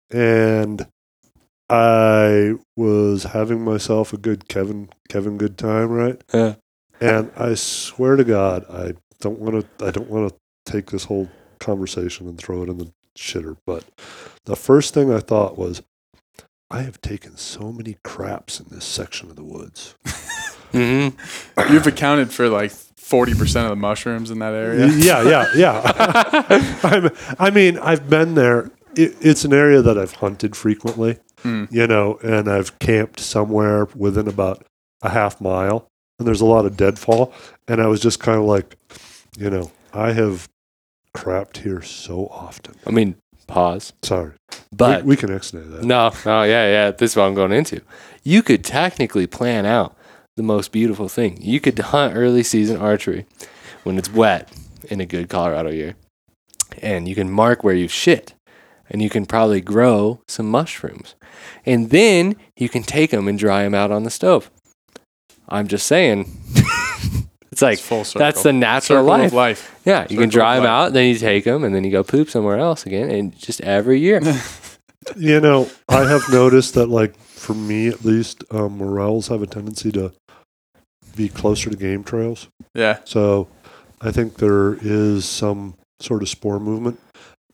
[0.10, 0.88] and
[1.70, 6.22] I was having myself a good Kevin Kevin good time, right?
[6.34, 6.56] Yeah.
[7.00, 9.86] And I swear to God, I don't want to.
[9.86, 13.58] I don't want to take this whole conversation and throw it in the shitter.
[13.66, 13.84] But
[14.46, 15.82] the first thing I thought was,
[16.72, 19.96] I have taken so many craps in this section of the woods.
[20.72, 21.10] hmm
[21.70, 24.88] You've accounted for like forty percent of the mushrooms in that area.
[24.88, 26.76] Yeah, yeah, yeah.
[26.84, 28.72] I'm, I mean, I've been there.
[28.96, 31.68] It, it's an area that I've hunted frequently, Mm.
[31.72, 34.64] you know, and I've camped somewhere within about
[35.02, 35.88] a half mile,
[36.20, 37.34] and there's a lot of deadfall.
[37.68, 38.76] And I was just kind of like,
[39.38, 40.48] you know, I have
[41.16, 42.76] crapped here so often.
[42.86, 43.16] I mean,
[43.48, 43.94] pause.
[44.04, 44.32] Sorry,
[44.72, 45.84] But we, we can exnay that.
[45.84, 46.92] no, no, yeah, yeah.
[46.92, 47.82] This is what I'm going into.
[48.24, 49.96] You could technically plan out
[50.38, 51.38] the most beautiful thing.
[51.42, 53.26] You could hunt early season archery
[53.84, 54.52] when it's wet
[54.90, 55.96] in a good Colorado year,
[56.82, 58.34] and you can mark where you've shit,
[58.90, 61.16] and you can probably grow some mushrooms,
[61.66, 64.50] and then you can take them and dry them out on the stove.
[65.50, 66.32] I'm just saying.
[67.52, 68.20] it's like It's full circle.
[68.20, 69.28] that's the natural Circle life.
[69.28, 69.80] of life.
[69.86, 72.04] Yeah, you can of dry them out, then you take them, and then you go
[72.04, 74.22] poop somewhere else again, and just every year.
[75.18, 79.48] You know, I have noticed that, like, for me at least, um, morels have a
[79.48, 80.14] tendency to
[81.16, 82.48] be closer to game trails.
[82.76, 83.00] Yeah.
[83.06, 83.48] So
[84.00, 87.00] I think there is some sort of spore movement.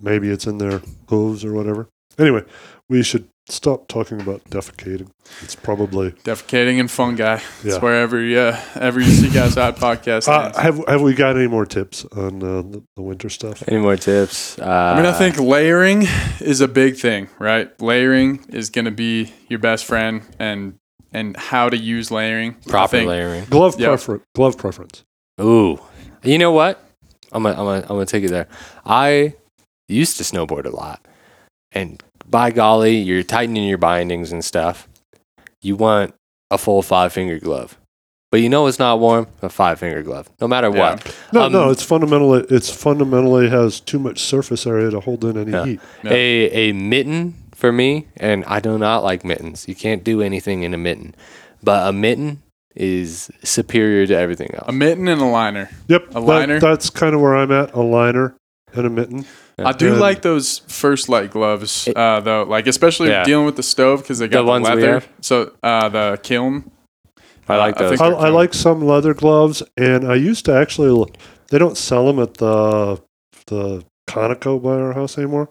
[0.02, 1.88] Maybe it's in their hooves or whatever.
[2.20, 2.44] Anyway,
[2.90, 5.10] we should stop talking about defecating.
[5.42, 6.12] It's probably.
[6.24, 7.36] Defecating and fungi.
[7.38, 7.78] That's Yeah.
[7.80, 10.58] where every uh, every Seek Outside podcast Uh, ends.
[10.58, 13.64] have have we got any more tips on uh, the, the winter stuff?
[13.68, 14.58] Any more tips?
[14.60, 16.08] Uh, I mean, I think layering
[16.40, 17.70] is a big thing, right?
[17.82, 20.76] Layering is going to be your best friend, and
[21.14, 22.56] and how to use layering.
[22.68, 23.46] Proper think- layering.
[23.46, 23.90] Glove Yeah.
[23.90, 25.04] prefer- glove preference.
[25.42, 25.80] Ooh,
[26.24, 26.84] you know what?
[27.32, 28.48] I'm gonna, I'm gonna, I'm gonna take it there.
[28.86, 29.34] I
[29.88, 31.06] used to snowboard a lot,
[31.72, 34.88] and by golly, you're tightening your bindings and stuff.
[35.62, 36.14] You want
[36.52, 37.78] a full five finger glove.
[38.30, 39.28] But you know it's not warm?
[39.42, 40.80] A five finger glove, no matter Yeah.
[40.96, 41.16] what.
[41.32, 45.38] No, Um, no, it's fundamentally it's fundamentally has too much surface area to hold in
[45.38, 45.66] any Yeah.
[45.66, 45.80] heat.
[46.04, 46.12] Yeah.
[46.12, 49.66] A a mitten for me, and I do not like mittens.
[49.68, 51.16] You can't do anything in a mitten,
[51.64, 52.44] but a mitten
[52.76, 54.66] is superior to everything else.
[54.68, 55.70] A mitten and a liner.
[55.88, 56.60] Yep, A that- liner?
[56.60, 57.74] that's kind of where I'm at.
[57.74, 58.36] A liner
[58.74, 59.26] and a mitten.
[59.60, 62.44] I do And- like those First Lite gloves, uh, though.
[62.44, 63.24] Like especially Yeah.
[63.24, 64.94] dealing with the stove because they got the, ones we leather.
[64.94, 65.10] have?
[65.22, 66.72] So uh, the kiln.
[67.50, 67.90] I like I those.
[67.92, 71.12] think- I, they're I like some leather gloves, and I used to actually.
[71.50, 73.02] They don't sell them at the
[73.48, 75.50] the Conoco by our house anymore,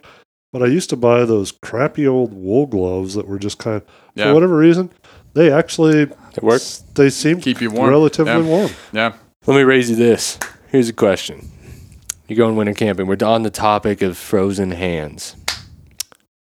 [0.52, 3.82] but I used to buy those crappy old wool gloves that were just kind of
[4.14, 4.26] Yeah.
[4.26, 4.90] for whatever reason
[5.34, 6.84] they actually It works.
[6.94, 7.88] They seem Keep you warm.
[7.90, 8.40] relatively Yeah.
[8.42, 8.70] warm.
[8.92, 9.12] Yeah.
[9.46, 10.38] Let me raise you this.
[10.70, 11.48] Here's a question.
[12.28, 13.06] You're going winter camping.
[13.06, 15.36] We're on the topic of frozen hands.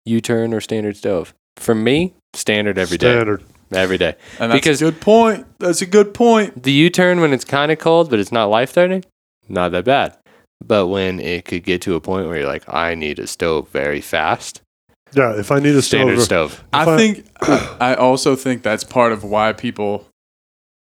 [0.05, 1.33] U-turn or standard stove?
[1.57, 3.11] For me, standard every day.
[3.13, 3.43] Standard.
[3.71, 4.15] Every day.
[4.39, 5.45] And that's Because- a good point.
[5.59, 6.63] That's a good point.
[6.63, 9.03] The U-turn when it's kind of cold, but it's not life-threatening,
[9.49, 10.17] not that bad.
[10.65, 13.67] But when it could get to a point where you're like, I need a stove
[13.69, 14.61] very fast,
[15.13, 16.63] Yeah, if I need a standard stove, stove.
[16.73, 20.07] I I- think I I also think that's part of why people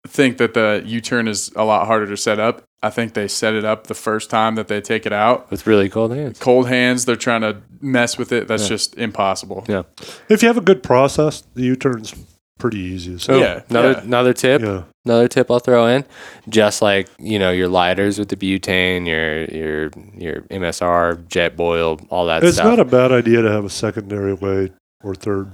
[0.07, 2.63] think that the U-turn is a lot harder to set up.
[2.85, 5.49] I think they set it up the first time that they take it out.
[5.49, 6.39] With really cold hands.
[6.39, 8.47] Cold hands, they're trying to mess with it.
[8.47, 8.69] That's Yeah.
[8.69, 9.63] just impossible.
[9.67, 9.83] Yeah.
[10.29, 12.13] if you have a good process, the U-turn's
[12.59, 13.17] pretty easy.
[13.17, 14.01] So Yeah, Another yeah.
[14.01, 14.61] another tip.
[14.61, 16.05] yeah, Another tip I'll throw in,
[16.47, 22.25] just like you know your lighters with the butane, your your your MSR, Jetboil, all
[22.27, 22.47] that stuff.
[22.49, 22.67] it's stuff.
[22.67, 24.71] not a bad idea to have a secondary way
[25.03, 25.51] or third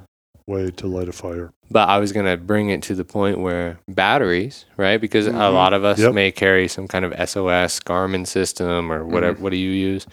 [0.52, 1.52] way to light a fire.
[1.72, 5.00] but I was gonna bring it to the point where batteries, right?
[5.00, 5.54] Because a Mhm.
[5.54, 6.14] lot of us Yep.
[6.14, 9.38] may carry some kind of SOS Garmin system or whatever.
[9.42, 10.06] What do you use?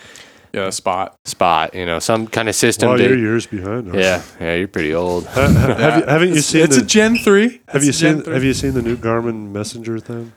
[0.55, 1.17] Yeah, spot.
[1.27, 2.89] Spot, you know, some kind of system.
[2.91, 3.89] Wow, to- you're years behind.
[3.89, 3.95] us.
[3.97, 5.27] yeah, yeah, you're pretty old.
[5.27, 7.61] Ha- ha- have you haven't you It's- seen It's the, a Gen three.
[7.69, 8.35] have It's you a Gen seen 3.
[8.35, 10.33] have you seen the new Garmin Messenger thing?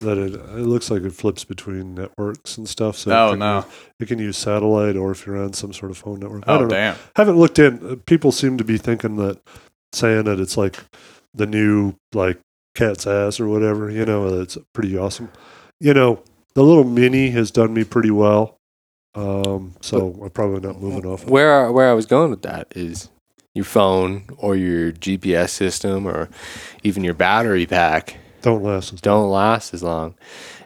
[0.00, 2.96] That it, it looks like it flips between networks and stuff.
[2.98, 3.56] So it Oh can no!
[3.56, 3.64] use-
[4.00, 6.44] it can use satellite or if you're on some sort of phone network.
[6.46, 6.74] I Oh don't know.
[6.74, 6.96] damn!
[7.16, 7.86] Haven't looked in.
[7.92, 9.40] uh, People seem to be thinking that
[9.94, 10.76] saying that it's like
[11.32, 12.38] the new like
[12.74, 13.90] cat's ass or whatever.
[13.90, 15.30] You know, it's pretty awesome.
[15.80, 16.22] You know,
[16.54, 18.58] the little mini has done me pretty well.
[19.14, 21.24] Um, so I'm probably not moving off.
[21.24, 23.08] where where I was going with that is
[23.54, 26.28] your phone or your GPS system or
[26.82, 30.14] even your battery pack Don't last as don't last as long.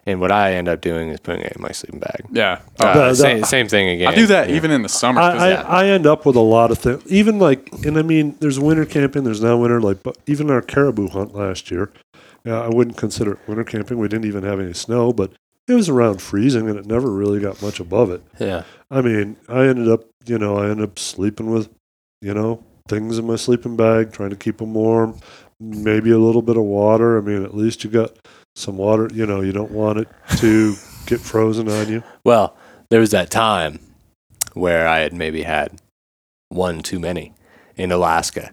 [0.05, 2.27] And what I end up doing is putting it in my sleeping bag.
[2.31, 4.09] Yeah, Uh, The- the- same, same thing again.
[4.09, 4.57] I do that Yeah.
[4.57, 5.19] even in the summer.
[5.23, 5.63] I, 'cause I, yeah.
[5.67, 7.03] I end up with a lot of things.
[7.07, 9.25] Even like, and I mean, there's winter camping.
[9.25, 9.81] There's now winter.
[9.81, 11.91] Like, but even our caribou hunt last year,
[12.45, 13.97] yeah, I wouldn't consider it winter camping.
[13.99, 15.31] We didn't even have any snow, but
[15.67, 18.21] it was around freezing, and it never really got much above it.
[18.39, 18.65] Yeah.
[18.91, 21.71] I mean, I ended up, you know, I ended up sleeping with,
[22.21, 25.15] you know, things in my sleeping bag, trying to keep them warm.
[25.61, 27.19] Maybe a little bit of water.
[27.19, 28.17] I mean, at least you got
[28.57, 29.11] some water.
[29.13, 30.09] You know, you don't want it
[30.39, 30.75] to
[31.07, 32.03] get frozen on you.
[32.25, 32.57] Well,
[32.89, 33.79] there was that time
[34.55, 35.81] where I had maybe had
[36.49, 37.35] one too many
[37.77, 38.51] in Alaska.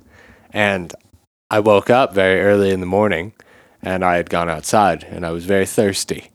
[0.51, 0.93] And
[1.49, 3.34] I woke up very early in the morning
[3.82, 6.32] and I had gone outside and I was very thirsty.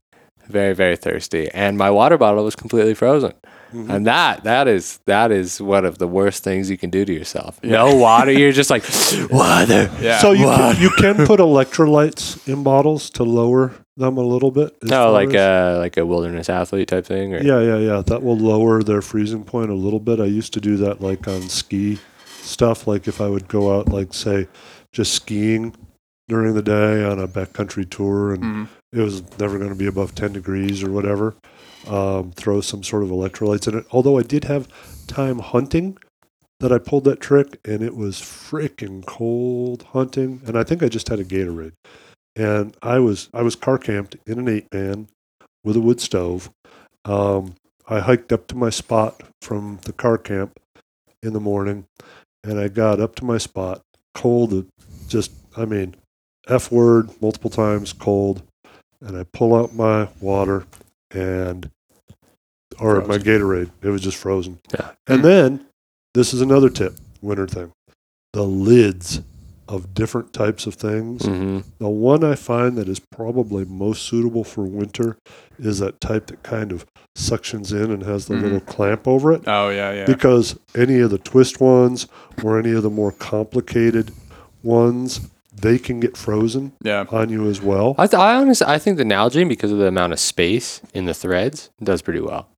[0.48, 1.48] Very, very thirsty.
[1.52, 3.32] And my water bottle was completely frozen.
[3.72, 3.88] Mhm.
[3.94, 7.12] And that that is that is one of the worst things you can do to
[7.12, 7.58] yourself.
[7.62, 7.72] Yeah.
[7.72, 8.84] No water, you're just like
[9.30, 9.90] water.
[10.00, 10.18] yeah.
[10.18, 10.74] So you Water.
[10.74, 14.76] can, you can put electrolytes in bottles to lower them a little bit.
[14.82, 17.34] No, far like as- a like a wilderness athlete type thing.
[17.34, 18.02] Or, yeah, yeah, yeah.
[18.04, 20.20] That will lower their freezing point a little bit.
[20.20, 21.98] I used to do that like on ski
[22.42, 22.86] stuff.
[22.86, 24.48] Like if I would go out, like say,
[24.92, 25.74] just skiing
[26.28, 28.68] during the day on a backcountry tour, and Mhm.
[28.92, 31.34] it was never going to be above ten degrees or whatever.
[31.86, 33.86] Um, throw some sort of electrolytes in it.
[33.90, 34.68] Although I did have
[35.08, 35.98] time hunting
[36.60, 40.40] that I pulled that trick, and it was freaking cold hunting.
[40.46, 41.72] And I think I just had a Gatorade,
[42.36, 45.08] and I was I was car camped in an eight man
[45.64, 46.50] with a wood stove.
[47.04, 47.54] Um,
[47.88, 50.60] I hiked up to my spot from the car camp
[51.20, 51.86] in the morning,
[52.44, 53.82] and I got up to my spot,
[54.14, 54.66] cold,
[55.08, 55.96] just I mean,
[56.48, 58.42] f word multiple times, cold,
[59.00, 60.64] and I pull out my water
[61.10, 61.70] and
[62.80, 63.70] or my Gatorade.
[63.82, 64.58] It was just frozen.
[64.72, 64.90] Yeah.
[65.06, 65.66] And then
[66.14, 67.72] this is another tip, winter thing.
[68.32, 69.20] The lids
[69.68, 71.24] of different types of things.
[71.24, 75.16] hmm The one I find that is probably most suitable for winter
[75.58, 76.84] is that type that kind of
[77.16, 78.42] suctions in and has the Mhm.
[78.42, 79.42] little clamp over it.
[79.46, 80.04] Oh yeah, yeah.
[80.06, 82.06] Because any of the twist ones
[82.42, 84.10] or any of the more complicated
[84.62, 85.20] ones,
[85.62, 87.04] they can get frozen yeah.
[87.10, 87.94] on you as well.
[87.98, 91.06] I, th- I honestly, I think the Nalgene, because of the amount of space in
[91.06, 92.48] the threads, does pretty well.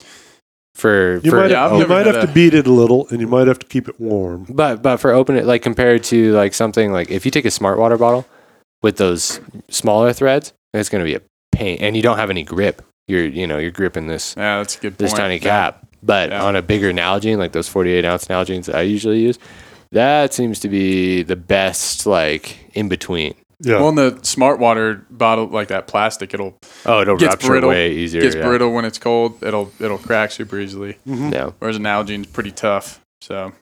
[0.75, 3.07] For, You for might, Yeah, I've you might have a- to beat it a little
[3.11, 4.45] and you might have to keep it warm.
[4.49, 7.51] but but for open it like compared to like something like if you take a
[7.51, 8.27] smart water bottle,
[8.83, 9.41] with those
[9.71, 11.21] smaller threads, it's going to be a
[11.53, 12.83] pain, and you don't have any grip.
[13.07, 14.99] You're you know you're gripping this Yeah, that's a good point.
[14.99, 15.41] this tiny Yeah.
[15.41, 15.87] cap.
[16.03, 16.43] But Yeah.
[16.45, 19.39] on a bigger Nalgene, like those 48 ounce Nalgenes that I usually use,
[19.93, 23.35] that seems to be the best, like in between.
[23.61, 23.77] Yeah.
[23.79, 27.71] Well, in the smart water bottle, like that plastic, it'll Oh, it'll gets rupture brittle.
[27.71, 28.21] way easier.
[28.21, 28.47] gets yeah.
[28.47, 29.43] brittle when it's cold.
[29.43, 30.99] It'll it'll crack super easily.
[31.07, 31.51] Yeah.
[31.61, 33.01] Whereas an Nalgene's pretty tough.
[33.21, 33.53] So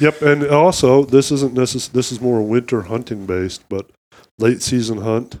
[0.00, 3.90] Yep, and also this isn't necess- This is more winter hunting based, but
[4.38, 5.40] late season hunt.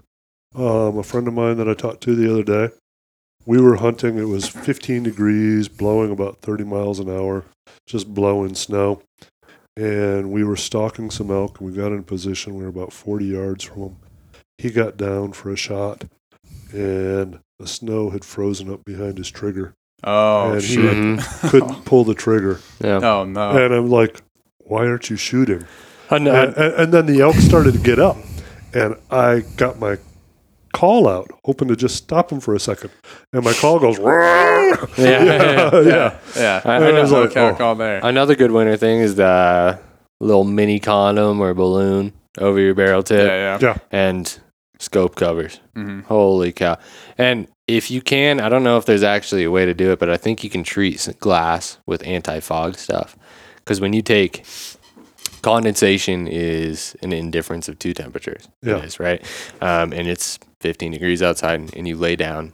[0.54, 2.74] Um, a friend of mine that I talked to the other day,
[3.46, 4.18] we were hunting.
[4.18, 7.44] It was 15 degrees, blowing about 30 miles an hour,
[7.86, 9.02] just blowing snow.
[9.76, 12.54] And we were stalking some elk, and we got in position.
[12.54, 13.96] We were about 40 yards from him.
[14.58, 16.04] He got down for a shot,
[16.72, 19.74] and the snow had frozen up behind his trigger.
[20.04, 20.94] oh And he- shit.
[20.96, 21.50] Mhm.
[21.50, 22.60] Couldn't pull the trigger.
[22.80, 23.00] Yeah.
[23.02, 23.50] Oh no.
[23.50, 24.20] And I'm like,
[24.58, 25.64] why aren't you shooting?
[26.10, 28.16] And, and, and, and then the elk started to get up,
[28.72, 29.98] and I got my
[30.74, 32.90] call out, hoping to just stop him for a second.
[33.32, 35.70] And my call goes, "Roar!" yeah, yeah.
[35.82, 36.60] yeah, yeah.
[36.64, 37.00] I- I I, know.
[37.02, 37.54] was like, Oh.
[37.54, 38.00] call there.
[38.02, 39.78] Another good winter thing is the
[40.20, 43.58] little mini condom or balloon over your barrel tip yeah, yeah.
[43.60, 43.76] Yeah.
[43.90, 44.38] and
[44.78, 45.60] scope covers.
[45.74, 46.76] hmm Holy cow.
[47.16, 49.98] And if you can, I don't know if there's actually a way to do it,
[49.98, 53.16] but I think you can treat glass with anti fog stuff.
[53.56, 54.44] Because when you take
[55.44, 58.48] condensation is an indifference of two temperatures.
[58.62, 58.78] Yeah.
[58.78, 59.22] It is, right?
[59.60, 62.52] Um, and it's 15 degrees outside, and, and you lay down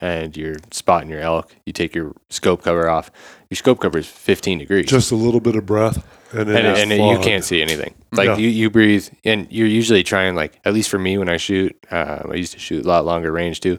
[0.00, 1.54] and you're spotting your elk.
[1.66, 3.10] You take your scope cover off.
[3.50, 6.92] Your scope cover is 15 degrees just a little bit of breath, and, it and,
[6.92, 7.94] and you can't see anything.
[8.10, 8.36] Like Yeah.
[8.38, 11.76] you, you breathe, and you're usually trying like at least for me when I shoot,
[11.90, 13.78] uh, I used to shoot a lot longer range too.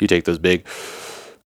[0.00, 0.66] You take those big,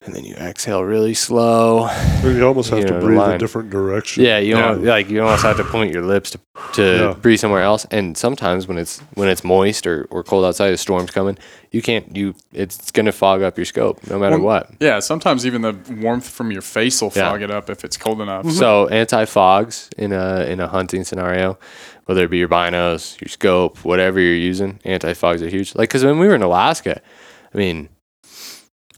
[0.04, 1.88] and then you exhale really slow.
[2.24, 4.24] You almost have you to know, the breathe a different direction.
[4.24, 4.68] Yeah, you Yeah.
[4.70, 6.40] Almost, like you almost have to point your lips to,
[6.74, 7.14] to Yeah.
[7.20, 7.86] breathe somewhere else.
[7.90, 11.38] And sometimes when it's when it's moist or, or cold outside, a storm's coming.
[11.70, 14.70] You can't you it's gonna fog up your scope no matter Well, what.
[14.80, 17.30] Yeah, sometimes even the warmth from your face will Yeah.
[17.30, 18.50] fog it up if it's cold enough.
[18.50, 21.58] So anti fogs in a in a hunting scenario,
[22.06, 25.74] whether it be your binos, your scope, whatever you're using, anti fogs are huge.
[25.74, 27.00] Like because when we were in Alaska,
[27.54, 27.88] I mean,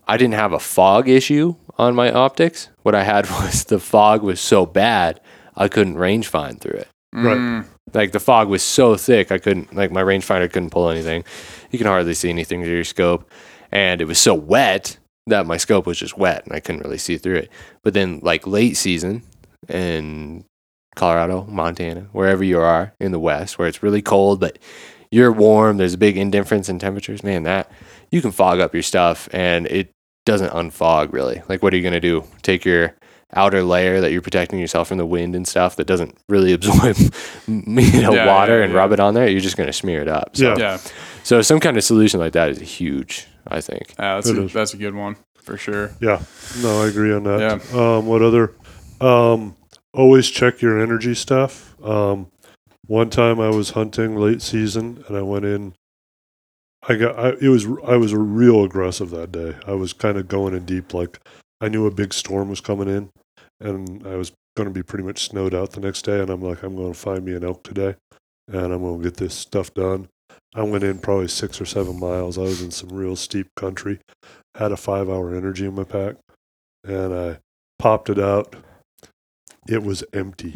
[0.07, 2.69] I didn't have a fog issue on my optics.
[2.83, 5.21] What I had was the fog was so bad
[5.57, 6.89] I couldn't range find through it.
[7.13, 7.37] Right.
[7.37, 11.25] Mm, Like the fog was so thick I couldn't like my rangefinder couldn't pull anything.
[11.71, 13.31] You can hardly see anything through your scope,
[13.71, 16.99] and it was so wet that my scope was just wet and I couldn't really
[16.99, 17.51] see through it.
[17.83, 19.23] But then like late season
[19.69, 20.45] in
[20.97, 24.59] Colorado, Montana, wherever you are in the west, where it's really cold but
[25.11, 27.23] you're warm, there's a big indifference in temperatures.
[27.23, 27.71] Man, that
[28.15, 29.91] you can fog up your stuff and it
[30.25, 31.43] doesn't unfog really.
[31.49, 32.25] Like what are you gonna do?
[32.43, 32.95] Take your
[33.37, 36.97] outer layer that you're protecting yourself from the wind and stuff that doesn't really absorb
[37.49, 38.79] you know Yeah, water yeah, and yeah.
[38.79, 39.29] rub it on there.
[39.29, 40.37] You're just gonna smear it up.
[40.37, 40.59] So, Yeah.
[40.59, 40.79] yeah,
[41.25, 43.27] so some kind of solution like that is huge.
[43.49, 43.95] I think.
[43.99, 44.53] yeah, that's It a, is.
[44.53, 45.91] that's a good one for sure.
[46.01, 46.23] Yeah,
[46.62, 47.75] no, I agree on that.
[47.75, 48.53] Um, what other?
[49.03, 49.57] Um,
[49.93, 51.75] always check your energy stuff.
[51.85, 52.29] Um,
[52.87, 55.75] one time I was hunting late season and I went in.
[56.89, 57.18] I got.
[57.18, 57.66] I, it was.
[57.87, 59.57] I was real aggressive that day.
[59.66, 60.93] I was kind of going in deep.
[60.95, 61.20] Like
[61.61, 63.11] I knew a big storm was coming in,
[63.61, 66.20] and I was going to be pretty much snowed out the next day.
[66.20, 67.97] And I'm like, I'm going to find me an elk today,
[68.49, 70.09] and I'm going to get this stuff done.
[70.55, 72.39] I went in probably six or seven miles.
[72.39, 73.99] I was in some real steep country
[74.55, 76.16] had a five hour energy in my pack
[76.85, 77.39] and I
[77.78, 78.57] popped it out.
[79.68, 80.55] It was empty.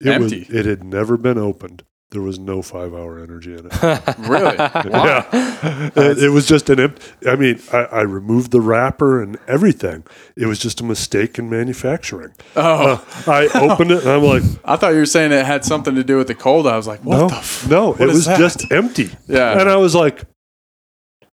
[0.00, 0.40] It Empty?
[0.40, 1.82] was it had never been opened.
[2.14, 4.18] There was no five hour energy in it.
[4.18, 4.56] Really?
[4.94, 5.90] Yeah.
[5.96, 10.04] it, it was just an empty I mean, I, I removed the wrapper and everything.
[10.36, 12.32] It was just a mistake in manufacturing.
[12.54, 15.64] Oh, uh, I opened it and I'm like, I thought you were saying it had
[15.64, 16.66] something to do with the cold.
[16.66, 17.34] I was like, what no, the?
[17.36, 17.68] F-?
[17.68, 18.38] no, it what is was that?
[18.38, 19.10] just empty.
[19.26, 19.58] Yeah.
[19.60, 20.22] And I was like,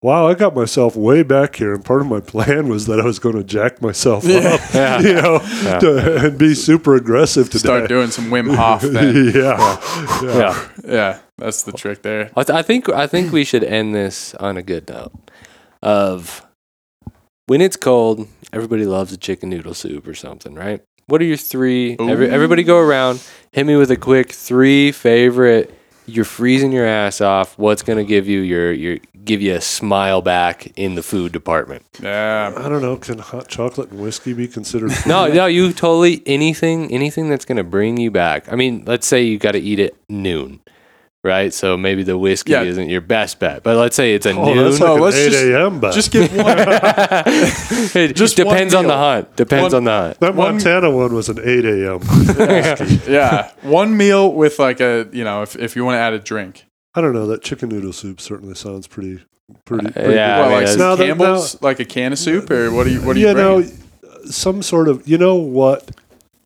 [0.03, 1.75] wow, I got myself way back here.
[1.75, 5.01] And part of my plan was that I was going to jack myself up, Yeah.
[5.01, 5.39] you know,
[5.81, 7.59] to, and be super aggressive today.
[7.59, 9.15] Start doing some Wim Hof then.
[9.35, 9.81] yeah.
[10.23, 10.31] yeah.
[10.33, 10.69] yeah.
[10.85, 12.31] Yeah, that's the trick there.
[12.37, 15.13] I, th- I think I think we should end this on a good note.
[15.83, 16.45] Of
[17.47, 20.83] when it's cold, everybody loves a chicken noodle soup or something, right?
[21.07, 21.97] What are your three?
[22.01, 23.23] Every, everybody go around,
[23.53, 25.73] hit me with a quick three favorite.
[26.09, 27.59] You're freezing your ass off.
[27.59, 31.85] What's gonna give you your your give you a smile back in the food department?
[32.03, 32.55] Yeah.
[32.57, 32.97] I don't know.
[32.97, 34.93] Can hot chocolate and whiskey be considered?
[35.07, 38.51] No, no, you totally anything anything that's gonna bring you back.
[38.51, 40.61] I mean, let's say you got to eat at noon,
[41.25, 41.53] right?
[41.53, 42.63] So maybe the whiskey Yeah.
[42.63, 44.65] isn't your best bet, but let's say it's a Oh, noon.
[44.65, 45.81] that's like No, let's 8 just- a.m.
[45.81, 45.93] bet.
[45.95, 46.57] Just get one.
[46.59, 49.37] it Just just depends one on the hunt.
[49.37, 50.21] Depends One- on the hunt.
[50.21, 52.01] that one- Montana one was an 8 a.m.
[53.09, 56.19] yeah, one meal with like a you know if if you want to add a
[56.19, 56.65] drink,
[56.95, 57.27] I don't know.
[57.27, 59.23] That chicken noodle soup certainly sounds pretty,
[59.65, 59.87] pretty.
[59.89, 60.39] Uh, pretty yeah, good.
[60.39, 62.71] I Well, mean, like that's- some Now that- Campbell's, like a can of soup, or
[62.71, 63.73] what do you what do you, you know, bring?
[64.31, 65.07] some sort of.
[65.09, 65.91] You know what?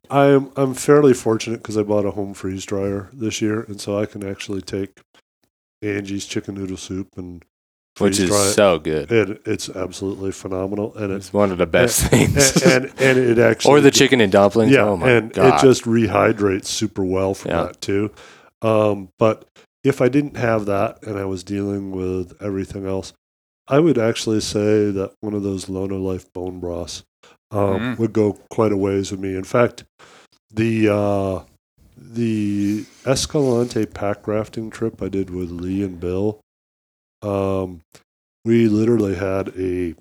[0.09, 3.97] I'm I'm fairly fortunate because I bought a home freeze dryer this year, and so
[3.99, 4.99] I can actually take
[5.81, 7.43] Angie's chicken noodle soup and
[7.99, 8.51] which freeze is dry it.
[8.53, 9.11] so good.
[9.11, 12.61] It, it's absolutely phenomenal, and It's it one of the best things.
[12.63, 14.71] and, and and it actually or the chicken and dumplings.
[14.71, 15.59] Yeah, oh my and god!
[15.63, 17.63] it just rehydrates super well from Yeah.
[17.63, 18.11] that too.
[18.61, 19.45] Um, but
[19.83, 23.13] if I didn't have that and I was dealing with everything else,
[23.67, 27.03] I would actually say that one of those LonoLife bone broths
[27.53, 27.99] um, Mm.
[27.99, 29.35] would go quite a ways with me.
[29.35, 29.83] In fact,
[30.53, 31.43] the uh,
[31.95, 36.39] the Escalante pack rafting trip I did with Lee and Bill,
[37.21, 37.81] um,
[38.43, 39.95] we literally had a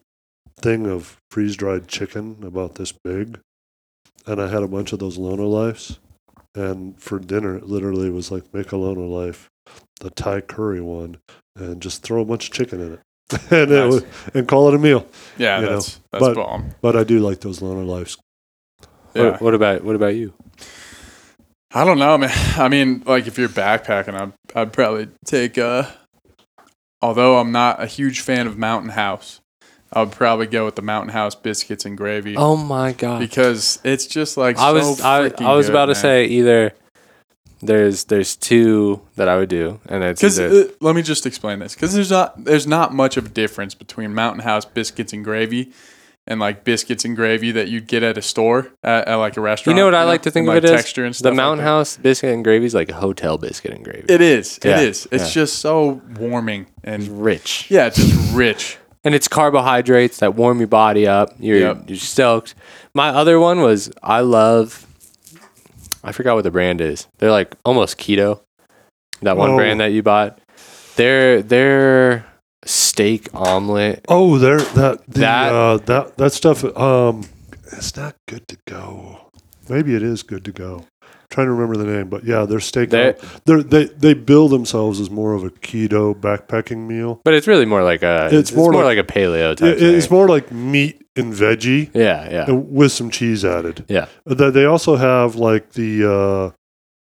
[0.60, 3.38] thing of freeze dried chicken about this big,
[4.26, 5.98] and I had a bunch of those LonoLifes.
[6.54, 9.46] And for dinner, it literally was like make a LonoLife,
[10.00, 11.16] the Thai curry one,
[11.56, 13.00] and just throw a bunch of chicken in it,
[13.50, 13.92] and it Nice.
[13.92, 14.04] was,
[14.34, 15.06] and call it a meal.
[15.38, 16.70] Yeah, you know, that's that's but- bomb.
[16.80, 18.18] But I do like those LonoLifes.
[19.14, 19.30] Yeah.
[19.32, 20.32] what, what about what about you?
[21.74, 22.30] I don't know, man.
[22.56, 25.58] I mean, like if you're backpacking, I'd I'd probably take.
[25.58, 25.84] uh
[27.00, 29.40] Although I'm not a huge fan of Mountain House,
[29.92, 33.18] I would probably go with the Mountain House biscuits and gravy Oh my god!
[33.18, 36.72] because it's just like I was I, I was good, about to say either
[37.62, 41.58] there's there's two that I would do, and it's Because uh, let me just explain
[41.60, 41.74] this.
[41.74, 45.72] Because there's not there's not much of a difference between Mountain House biscuits and gravy
[46.26, 49.40] and like biscuits and gravy that you'd get at a store at, at like a
[49.40, 49.76] restaurant.
[49.76, 51.30] you know what I like to think and, of like it as texture and stuff.
[51.30, 51.70] the Mountain that.
[51.70, 54.04] House biscuit and gravy is like a hotel biscuit and gravy.
[54.08, 54.58] It is.
[54.64, 55.08] Yeah, It is.
[55.10, 55.30] It's yeah.
[55.30, 57.66] just so warming It's and rich.
[57.70, 58.78] yeah, it's just rich.
[59.02, 61.30] and it's carbohydrates that warm your body up.
[61.40, 61.84] You're Yep.
[61.88, 62.54] you're stoked.
[62.94, 64.86] My other one was I love.
[66.04, 67.06] I forgot what the brand is.
[67.18, 68.40] They're like almost keto.
[69.22, 69.56] That one Oh.
[69.56, 70.38] brand that you bought.
[70.96, 72.26] Their their
[72.64, 74.04] steak omelet.
[74.08, 76.64] Oh, there that the, That- uh, that that stuff.
[76.76, 77.24] Um,
[77.72, 79.30] it's not good to go.
[79.68, 80.84] Maybe it is good to go.
[81.30, 82.90] trying to remember the name, but yeah, their steak.
[82.90, 83.30] They're- steak.
[83.46, 87.22] They're, they they bill themselves as more of a keto backpacking meal.
[87.24, 88.26] But it's really more like a.
[88.26, 89.76] It's It's, more more, like- like, a paleo type.
[89.76, 93.84] It- it's more like meat and veggie Yeah, yeah, and with some cheese added.
[93.88, 94.06] yeah.
[94.26, 96.50] They they also have like the uh,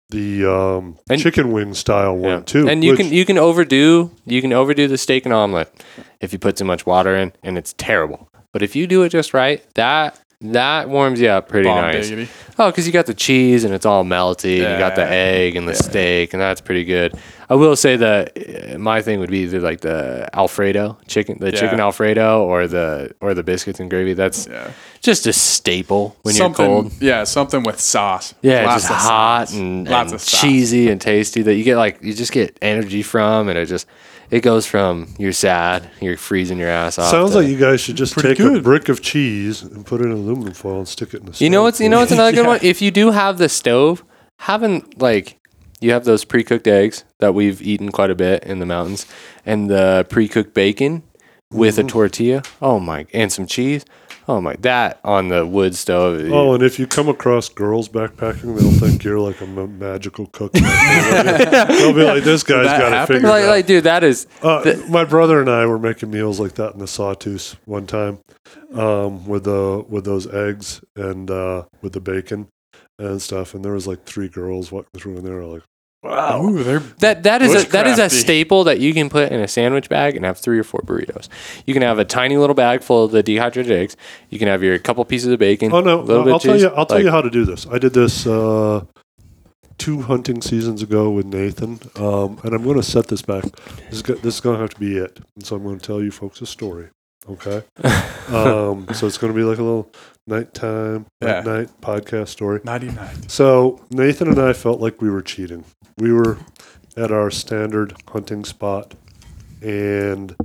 [0.09, 2.39] the um, And- chicken wing style one yeah.
[2.41, 2.67] too.
[2.69, 5.69] And you which- can you can overdo you can overdo the steak and omelet
[6.21, 8.29] if you put too much water in, and it's terrible.
[8.53, 12.09] But if you do it just right, that that warms you up pretty Bomb nice.
[12.09, 12.31] diggity.
[12.59, 15.55] Oh, because you got the cheese and it's all melty, and you got the egg
[15.55, 17.15] and the steak, and that's pretty good.
[17.49, 21.51] I will say that uh, my thing would be either like the Alfredo chicken, the
[21.51, 21.59] Yeah.
[21.59, 24.13] chicken Alfredo, or the or the biscuits and gravy.
[24.13, 24.69] That's Yeah.
[25.01, 26.93] just a staple when something, you're cold.
[27.01, 28.33] Yeah, something with sauce.
[28.41, 29.57] Yeah, Lots just of hot sauce.
[29.57, 33.49] and, lots and cheesy and tasty that you get like you just get energy from,
[33.49, 33.87] and it just
[34.29, 37.11] it goes from you're sad, you're freezing your ass off.
[37.11, 40.01] Sounds to- like you guys should just Pretty take a brick of cheese and put
[40.01, 41.43] it in aluminum foil and stick it in the.
[41.43, 42.59] You know stove what's you know a what's another good one?
[42.61, 44.03] If you do have the stove,
[44.39, 45.39] having like
[45.79, 49.05] you have those pre-cooked eggs that we've eaten quite a bit in the mountains,
[49.45, 51.03] and the pre-cooked bacon
[51.51, 51.87] with a mm-hmm.
[51.87, 52.43] tortilla.
[52.61, 53.85] Oh my, and some cheese.
[54.29, 56.29] Oh my, that on the wood stove.
[56.31, 60.51] Oh, and if you come across girls backpacking, they'll think you're like a magical cook.
[60.53, 64.75] they'll be like, "This guy's got it figured like, out." like, dude, that is Uh,
[64.89, 68.19] my brother and I were making meals like that in the sawtooth one time,
[68.73, 72.49] um, with the with those eggs and uh, with the bacon
[72.99, 73.53] and stuff.
[73.53, 75.63] And there was like three girls walking through, and they were like,
[76.03, 79.31] "Wow, Ooh, they're That that is a, that is a staple that you can put
[79.31, 81.27] in a sandwich bag and have three or four burritos.
[81.65, 83.97] You can have a tiny little bag full of the dehydrated eggs.
[84.29, 85.71] You can have your couple pieces of bacon.
[85.73, 86.01] Oh no!
[86.01, 86.61] little bit I'll of tell cheese.
[86.63, 86.69] you.
[86.69, 87.65] I'll tell you how to do this.
[87.67, 88.85] I did this uh,
[89.77, 93.43] two hunting seasons ago with Nathan, um, and I'm going to set this back.
[93.43, 95.79] This is, go- this is going to have to be it, and so I'm going
[95.79, 96.89] to tell you folks a story.
[97.29, 97.63] Okay.
[98.29, 99.91] um, so it's going to be like a little
[100.27, 101.41] nighttime, Yeah.
[101.41, 102.59] night night podcast story.
[102.63, 103.27] 99.
[103.29, 105.63] So Nathan and I felt like we were cheating.
[105.97, 106.37] We were
[106.95, 108.93] at our standard hunting spot,
[109.61, 110.35] and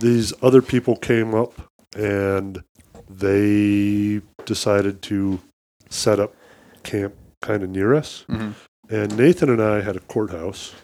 [0.00, 1.52] these other people came up
[1.96, 2.62] and
[3.08, 5.40] they decided to
[5.88, 6.34] set up
[6.82, 8.24] camp kind of near us.
[8.28, 8.52] Mhm.
[8.90, 10.74] And Nathan and I had a courthouse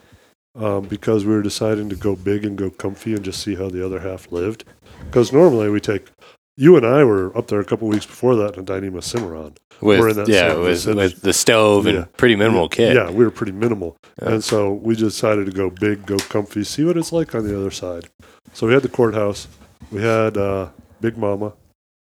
[0.54, 3.68] um, because we were deciding to go big and go comfy and just see how
[3.70, 4.64] the other half lived.
[5.06, 6.08] Because normally we take.
[6.56, 9.54] You and I were up there a couple weeks before that in a Dyneema Cimarron.
[9.80, 12.04] we're in with that yeah, with, with the stove and Yeah.
[12.18, 12.94] pretty minimal kit.
[12.94, 13.96] Yeah, we were pretty minimal.
[14.20, 14.32] Yeah.
[14.32, 17.58] And so we decided to go big, go comfy, see what it's like on the
[17.58, 18.04] other side.
[18.52, 19.48] So we had the courthouse.
[19.90, 20.68] We had uh,
[21.00, 21.54] Big Mama.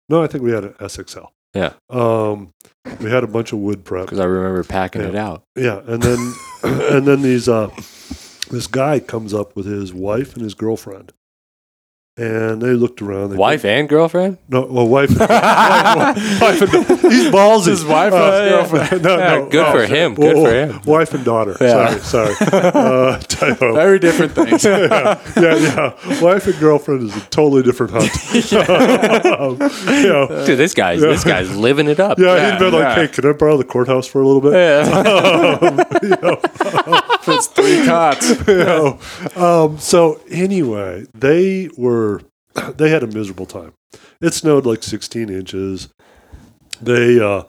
[0.08, 1.28] No, I think we had an SXL.
[1.54, 1.72] Yeah.
[1.88, 2.52] Um,
[3.00, 4.06] we had a bunch of wood prep.
[4.06, 5.08] because I remember packing Yeah.
[5.08, 5.42] it out.
[5.56, 6.34] Yeah, and then
[6.64, 7.68] and then these uh,
[8.50, 11.12] this guy comes up with his wife and his girlfriend.
[12.20, 13.30] And they looked around.
[13.30, 14.36] They Wife and girlfriend?
[14.50, 15.08] No, well, wife.
[15.08, 16.70] And, wife, wife and,
[17.10, 17.68] he's ballsy.
[17.68, 19.02] His wife and his girlfriend.
[19.04, 20.14] No, Yeah, no, good oh, for him.
[20.14, 20.80] Good oh, for him.
[20.84, 21.56] Wife and daughter.
[21.60, 21.96] Yeah.
[21.98, 22.34] Sorry, sorry.
[22.90, 23.18] Uh.
[23.72, 24.64] Very different things.
[24.64, 26.20] yeah, yeah, yeah.
[26.20, 28.10] Wife and girlfriend is a totally different hunt.
[29.30, 29.58] Um,
[29.88, 32.18] you know, Dude, this guy's this guy's living it up.
[32.18, 34.52] yeah, Yeah, he'd been like, "Hey, can I borrow the courthouse for a little bit?"
[37.26, 38.30] It's three cots.
[38.46, 38.98] you know.
[39.36, 42.09] Um, so anyway, they were
[42.76, 43.72] they had a miserable time.
[44.20, 45.88] It snowed like 16 inches.
[46.82, 47.44] They uh,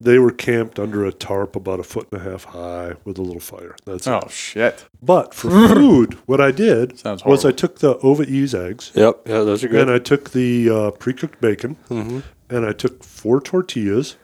[0.00, 3.22] they were camped under a tarp about a foot and a half high with a
[3.22, 3.74] little fire.
[3.84, 4.30] That's Oh it.
[4.30, 4.84] shit.
[5.02, 9.22] But for food, what I did was I took the OvaEasy eggs Yep.
[9.26, 9.80] Yeah, those are good.
[9.82, 12.22] and I took the uh, pre-cooked bacon Mhm.
[12.48, 14.16] and I took four tortillas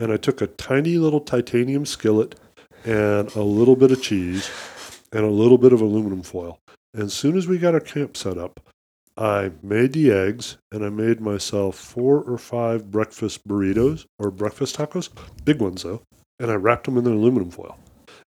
[0.00, 2.34] and I took a tiny little titanium skillet
[2.84, 4.50] and a little bit of cheese
[5.12, 6.58] and a little bit of aluminum foil.
[6.92, 8.58] And as soon as we got our camp set up,
[9.16, 14.76] I made the eggs and I made myself four or five breakfast burritos or breakfast
[14.76, 15.08] tacos,
[15.44, 16.02] big ones though,
[16.40, 17.76] and I wrapped them in the aluminum foil.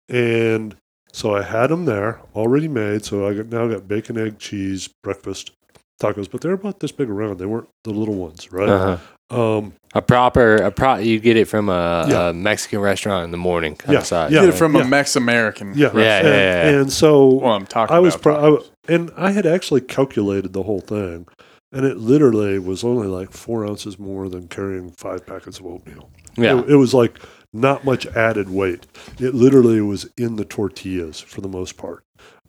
[0.08, 0.76] And
[1.12, 3.04] so I had them there already made.
[3.04, 5.52] So I got, now got bacon, egg, cheese, breakfast
[6.00, 7.38] tacos, but they're about this big around.
[7.38, 8.68] They weren't the little ones, right?
[8.68, 8.98] Uh-huh.
[9.30, 12.28] Um, A proper a pro you get it from a, Yeah.
[12.30, 14.30] a Mexican restaurant in the morning kind Yeah, of size.
[14.32, 14.40] yeah.
[14.40, 14.82] You get it from Yeah.
[14.82, 15.72] a Mex American.
[15.74, 16.80] yeah, Yeah, yeah, and, yeah, yeah.
[16.80, 18.22] and so Well, I'm talking I was, about.
[18.22, 18.54] pro- I, tacos.
[18.56, 21.26] w- and I had actually calculated the whole thing,
[21.72, 26.10] and it literally was only like four ounces more than carrying five packets of oatmeal.
[26.36, 26.60] Yeah.
[26.60, 27.18] It, it was like
[27.52, 28.86] not much added weight.
[29.18, 32.04] It literally was in the tortillas for the most part.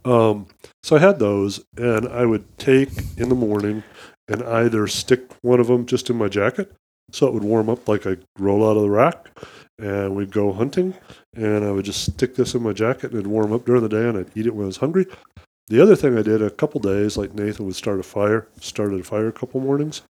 [0.06, 0.48] Um,
[0.82, 3.84] so I had those, and I would take in the morning
[4.28, 6.74] and either stick one of them just in my jacket
[7.14, 9.30] so it would warm up like I roll out of the rack,
[9.80, 10.96] and we'd go hunting,
[11.36, 13.90] and I would just stick this in my jacket and it'd warm up during the
[13.90, 15.06] day, and I'd eat it when I was hungry.
[15.68, 19.00] The other thing I did a couple days, like Nathan would start a fire, started
[19.00, 20.02] a fire a couple mornings.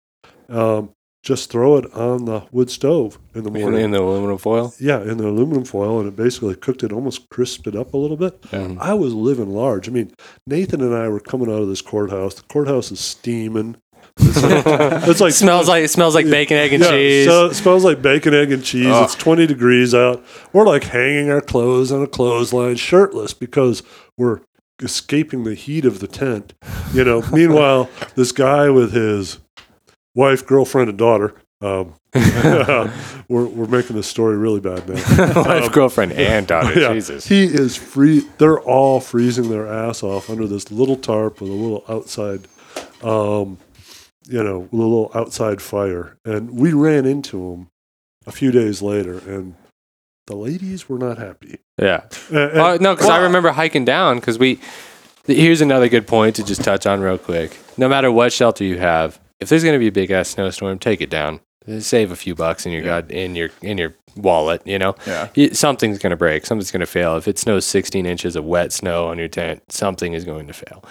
[0.49, 0.91] Um,
[1.23, 3.79] just throw it on the wood stove in the morning.
[3.79, 4.73] in the aluminum foil.
[4.77, 7.97] Yeah, in the aluminum foil, and it basically cooked it, almost crisped it up a
[7.97, 8.43] little bit.
[8.51, 9.87] Um, I was living large.
[9.87, 10.13] I mean,
[10.45, 12.35] Nathan and I were coming out of this courthouse.
[12.35, 13.77] The courthouse is steaming.
[14.17, 14.63] It's like,
[15.07, 17.25] it's like smells like it smells like bacon, egg, and yeah, cheese.
[17.25, 18.87] So it smells like bacon, egg, and cheese.
[18.87, 19.05] Ugh.
[19.05, 20.23] It's 20 degrees out.
[20.51, 23.81] We're like hanging our clothes on a clothesline, shirtless, because
[24.17, 24.41] we're
[24.81, 26.53] escaping the heat of the tent.
[26.93, 29.39] You know, meanwhile, this guy with his
[30.15, 31.35] wife, girlfriend, and daughter.
[31.61, 31.93] Um,
[33.29, 35.43] we're, we're making this story really bad now.
[35.43, 36.79] Wife, girlfriend, and daughter.
[36.79, 37.25] Yeah, Jesus.
[37.25, 38.27] He is free.
[38.37, 42.47] They're all freezing their ass off under this little tarp with a little outside,
[43.01, 43.57] um,
[44.27, 46.17] you know, with a little outside fire.
[46.25, 47.69] And we ran into him
[48.25, 49.55] a few days later, and
[50.27, 51.59] the ladies were not happy.
[51.79, 52.01] Yeah.
[52.29, 54.59] And- and- Uh, no, because I remember hiking down because we.
[55.25, 57.57] Here's another good point to just touch on real quick.
[57.77, 60.79] No matter what shelter you have, if there's going to be a big ass snowstorm,
[60.79, 61.39] take it down.
[61.65, 64.61] Uh, save a few bucks in your god in your in your wallet.
[64.65, 65.29] You know, Yeah.
[65.33, 66.45] You- something's going to break.
[66.45, 67.15] Something's going to fail.
[67.15, 70.53] If it snows 16 inches of wet snow on your tent, something is going to
[70.53, 70.83] fail.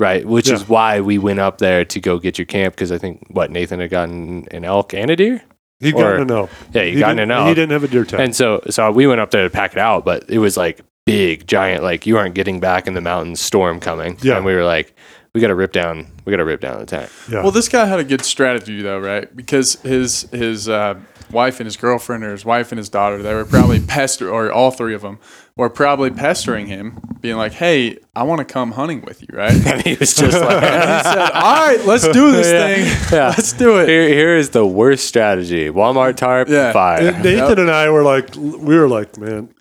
[0.00, 0.54] Right, which Yeah.
[0.54, 3.50] is why we went up there to go get your camp because I think what
[3.52, 5.42] Nathan had gotten an elk and a deer.
[5.80, 6.48] He got or- to know.
[6.72, 7.46] Yeah, you He got to didn't- know.
[7.46, 8.20] He didn't have a deer tag.
[8.20, 10.80] And so, so we went up there to pack it out, but it was like
[11.06, 11.82] big, giant.
[11.82, 14.16] Like you aren't getting back in the mountains, storm coming.
[14.22, 14.36] Yeah.
[14.36, 14.94] and we were like,
[15.34, 17.10] we got to rip down, we got to rip down the tent.
[17.30, 17.42] yeah.
[17.42, 19.34] Well, this guy had a good strategy though, right?
[19.34, 20.94] Because his his uh,
[21.30, 24.50] wife and his girlfriend, or his wife and his daughter, they were probably pester, or
[24.52, 25.18] all three of them
[25.60, 29.52] were probably pestering him, being like, "Hey, I want to come hunting with you, right?"
[29.52, 32.66] And And he was just like, he said, "All right, let's do this Yeah.
[32.74, 33.12] thing.
[33.18, 33.28] Yeah.
[33.28, 36.72] Let's do it." here, here is the worst strategy: Walmart tarp, Yeah.
[36.72, 37.08] fire.
[37.08, 39.54] And Nathan and I were like, we were like, man,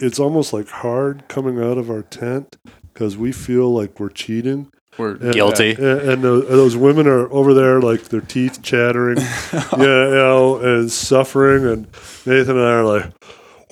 [0.00, 2.56] it's almost like hard coming out of our tent
[2.92, 4.70] because we feel like we're cheating.
[4.98, 5.72] We're And- Guilty.
[5.72, 10.56] And, and tho- those women are over there, like their teeth chattering, yeah, you know,
[10.58, 11.64] and suffering.
[11.66, 11.86] And
[12.26, 13.04] Nathan and I are like,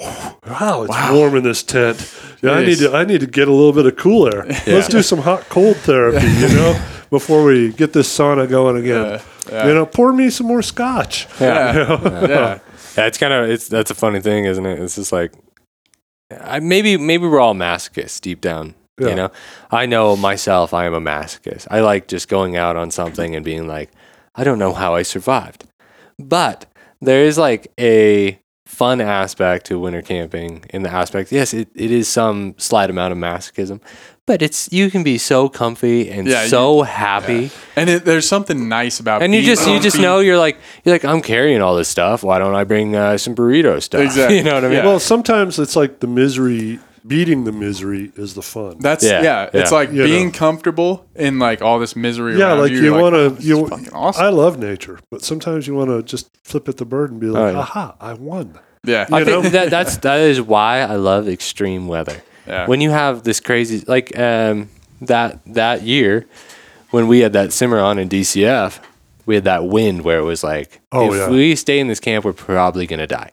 [0.03, 2.15] "Wow, it's warm in this tent.
[2.43, 4.45] Yeah, I need to, I need to get a little bit of cool air.
[4.67, 9.05] Let's do some hot cold therapy, you know, before we get this sauna going again.
[9.05, 9.67] Yeah, yeah.
[9.69, 11.27] You know, pour me some more scotch.
[11.41, 11.99] Yeah,
[12.29, 12.59] yeah.
[12.97, 14.79] Yeah, it's kind of it's that's a funny thing, isn't it?
[14.81, 15.33] It's just like,
[16.31, 18.75] I, maybe maybe we're all masochists deep down.
[19.01, 19.09] Yeah.
[19.09, 19.31] You know,
[19.71, 20.75] I know myself.
[20.75, 21.67] I am a masochist.
[21.71, 23.91] I like just going out on something and being like,
[24.35, 25.65] I don't know how I survived,
[26.19, 26.67] but
[27.01, 28.39] there is like a
[28.73, 31.31] fun aspect to winter camping in the aspect.
[31.31, 33.81] Yes, it, it is some slight amount of masochism,
[34.27, 37.51] but it's you can be so comfy and Yeah, you- so happy.
[37.77, 40.03] And it, there's something nice about And you being just you just comfy.
[40.07, 42.23] know you're like you're like I'm carrying all this stuff.
[42.25, 44.01] Why don't I bring uh, some burrito stuff?
[44.09, 44.39] Exactly.
[44.39, 44.79] You know what I mean?
[44.79, 44.87] Yeah.
[44.87, 48.79] Well, sometimes it's like the misery beating the misery is the fun.
[48.81, 49.23] That's yeah.
[49.23, 49.77] Yeah, it's yeah.
[49.77, 50.33] like You being know.
[50.39, 52.39] comfortable in like all this misery.
[52.39, 53.35] yeah, around like you, you You're want "Oh, to.
[53.37, 54.25] this You fucking awesome.
[54.25, 57.27] I love nature, but sometimes you want to just flip at the bird and be
[57.29, 59.41] like, Oh, "Aha, I won." yeah, I You know?
[59.43, 62.23] think that that's that is why I love extreme weather.
[62.47, 62.67] Yeah.
[62.67, 64.69] When you have this crazy like um
[65.01, 66.27] that that year
[66.91, 68.81] when we had that Cimarron in DCF,
[69.27, 71.31] we had that wind where it was like Oh, if yeah.
[71.31, 73.31] we stay in this camp we're probably gonna die.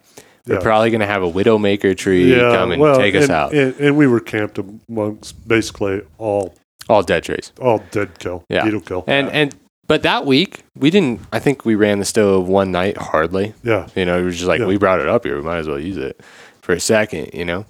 [0.49, 0.61] We're Yeah.
[0.61, 3.53] probably gonna have a widowmaker tree come and take us and, out.
[3.53, 4.59] And, and we were camped
[4.89, 6.55] amongst basically all
[6.89, 7.51] All dead trees.
[7.61, 8.63] all dead kill, Yeah.
[8.65, 9.03] beetle kill.
[9.07, 9.55] And and
[9.87, 13.53] but that week we didn't I think we ran the stove one night hardly.
[13.63, 14.65] yeah, You know, it was just like Yeah.
[14.67, 16.19] we brought it up here, we might as well use it
[16.61, 17.65] for a second, you know.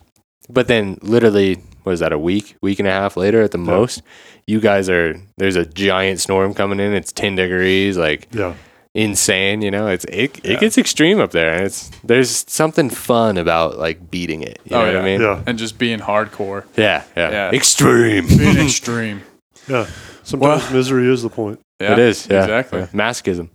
[0.50, 4.02] But then literally was that a week, week and a half later at the most,
[4.48, 8.54] you guys are there's a giant storm coming in, it's ten degrees, like yeah,
[8.96, 9.88] insane, you know.
[9.88, 10.60] It's it, it Yeah.
[10.60, 14.60] gets extreme up there and it's there's something fun about like beating it.
[14.66, 14.96] You Oh, know what.
[14.98, 15.22] I mean?
[15.22, 17.32] yeah, and just being hardcore, Yeah, yeah.
[17.32, 17.52] Yeah.
[17.52, 18.28] Extreme.
[18.28, 19.22] being extreme.
[19.68, 19.86] yeah.
[20.24, 21.60] Sometimes Well- misery is the point.
[21.82, 22.42] Yeah, it is, yeah.
[22.44, 22.80] exactly.
[22.82, 22.88] Yeah.
[22.88, 23.50] Masochism.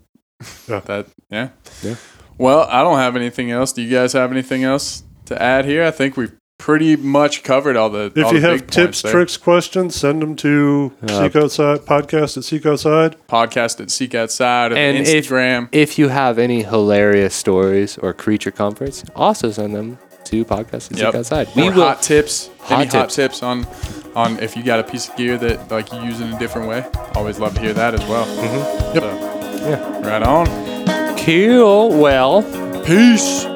[0.67, 1.49] That yeah.
[1.83, 1.95] Yeah.
[2.39, 3.73] Well, I don't have anything else.
[3.73, 5.85] Do you guys have anything else to add here?
[5.85, 6.33] I think we've
[6.65, 8.11] pretty much covered all the.
[8.17, 11.81] If all you the have big tips, tricks, questions, send them to Uh, Seek Outside
[11.81, 13.17] podcast at Seek Outside.
[13.29, 15.69] podcast at Seek Outside or And if- Instagram.
[15.73, 20.97] If you have any hilarious stories or creature comforts, also send them to podcast at
[20.99, 21.07] Yep.
[21.13, 21.49] Seek outside.
[21.49, 22.49] Or We will hot tips.
[22.61, 23.15] Hot any hot tips.
[23.17, 23.67] tips on
[24.17, 26.67] on if you got a piece of gear that like you use in a different
[26.67, 26.83] way.
[27.15, 28.25] Always love to hear that as well.
[28.25, 28.95] Mm-hmm.
[28.95, 29.03] Yep.
[29.03, 30.09] So, Yeah.
[30.11, 30.47] Right on.
[31.19, 31.91] Cool.
[32.01, 32.43] Well,
[32.87, 33.47] Peace.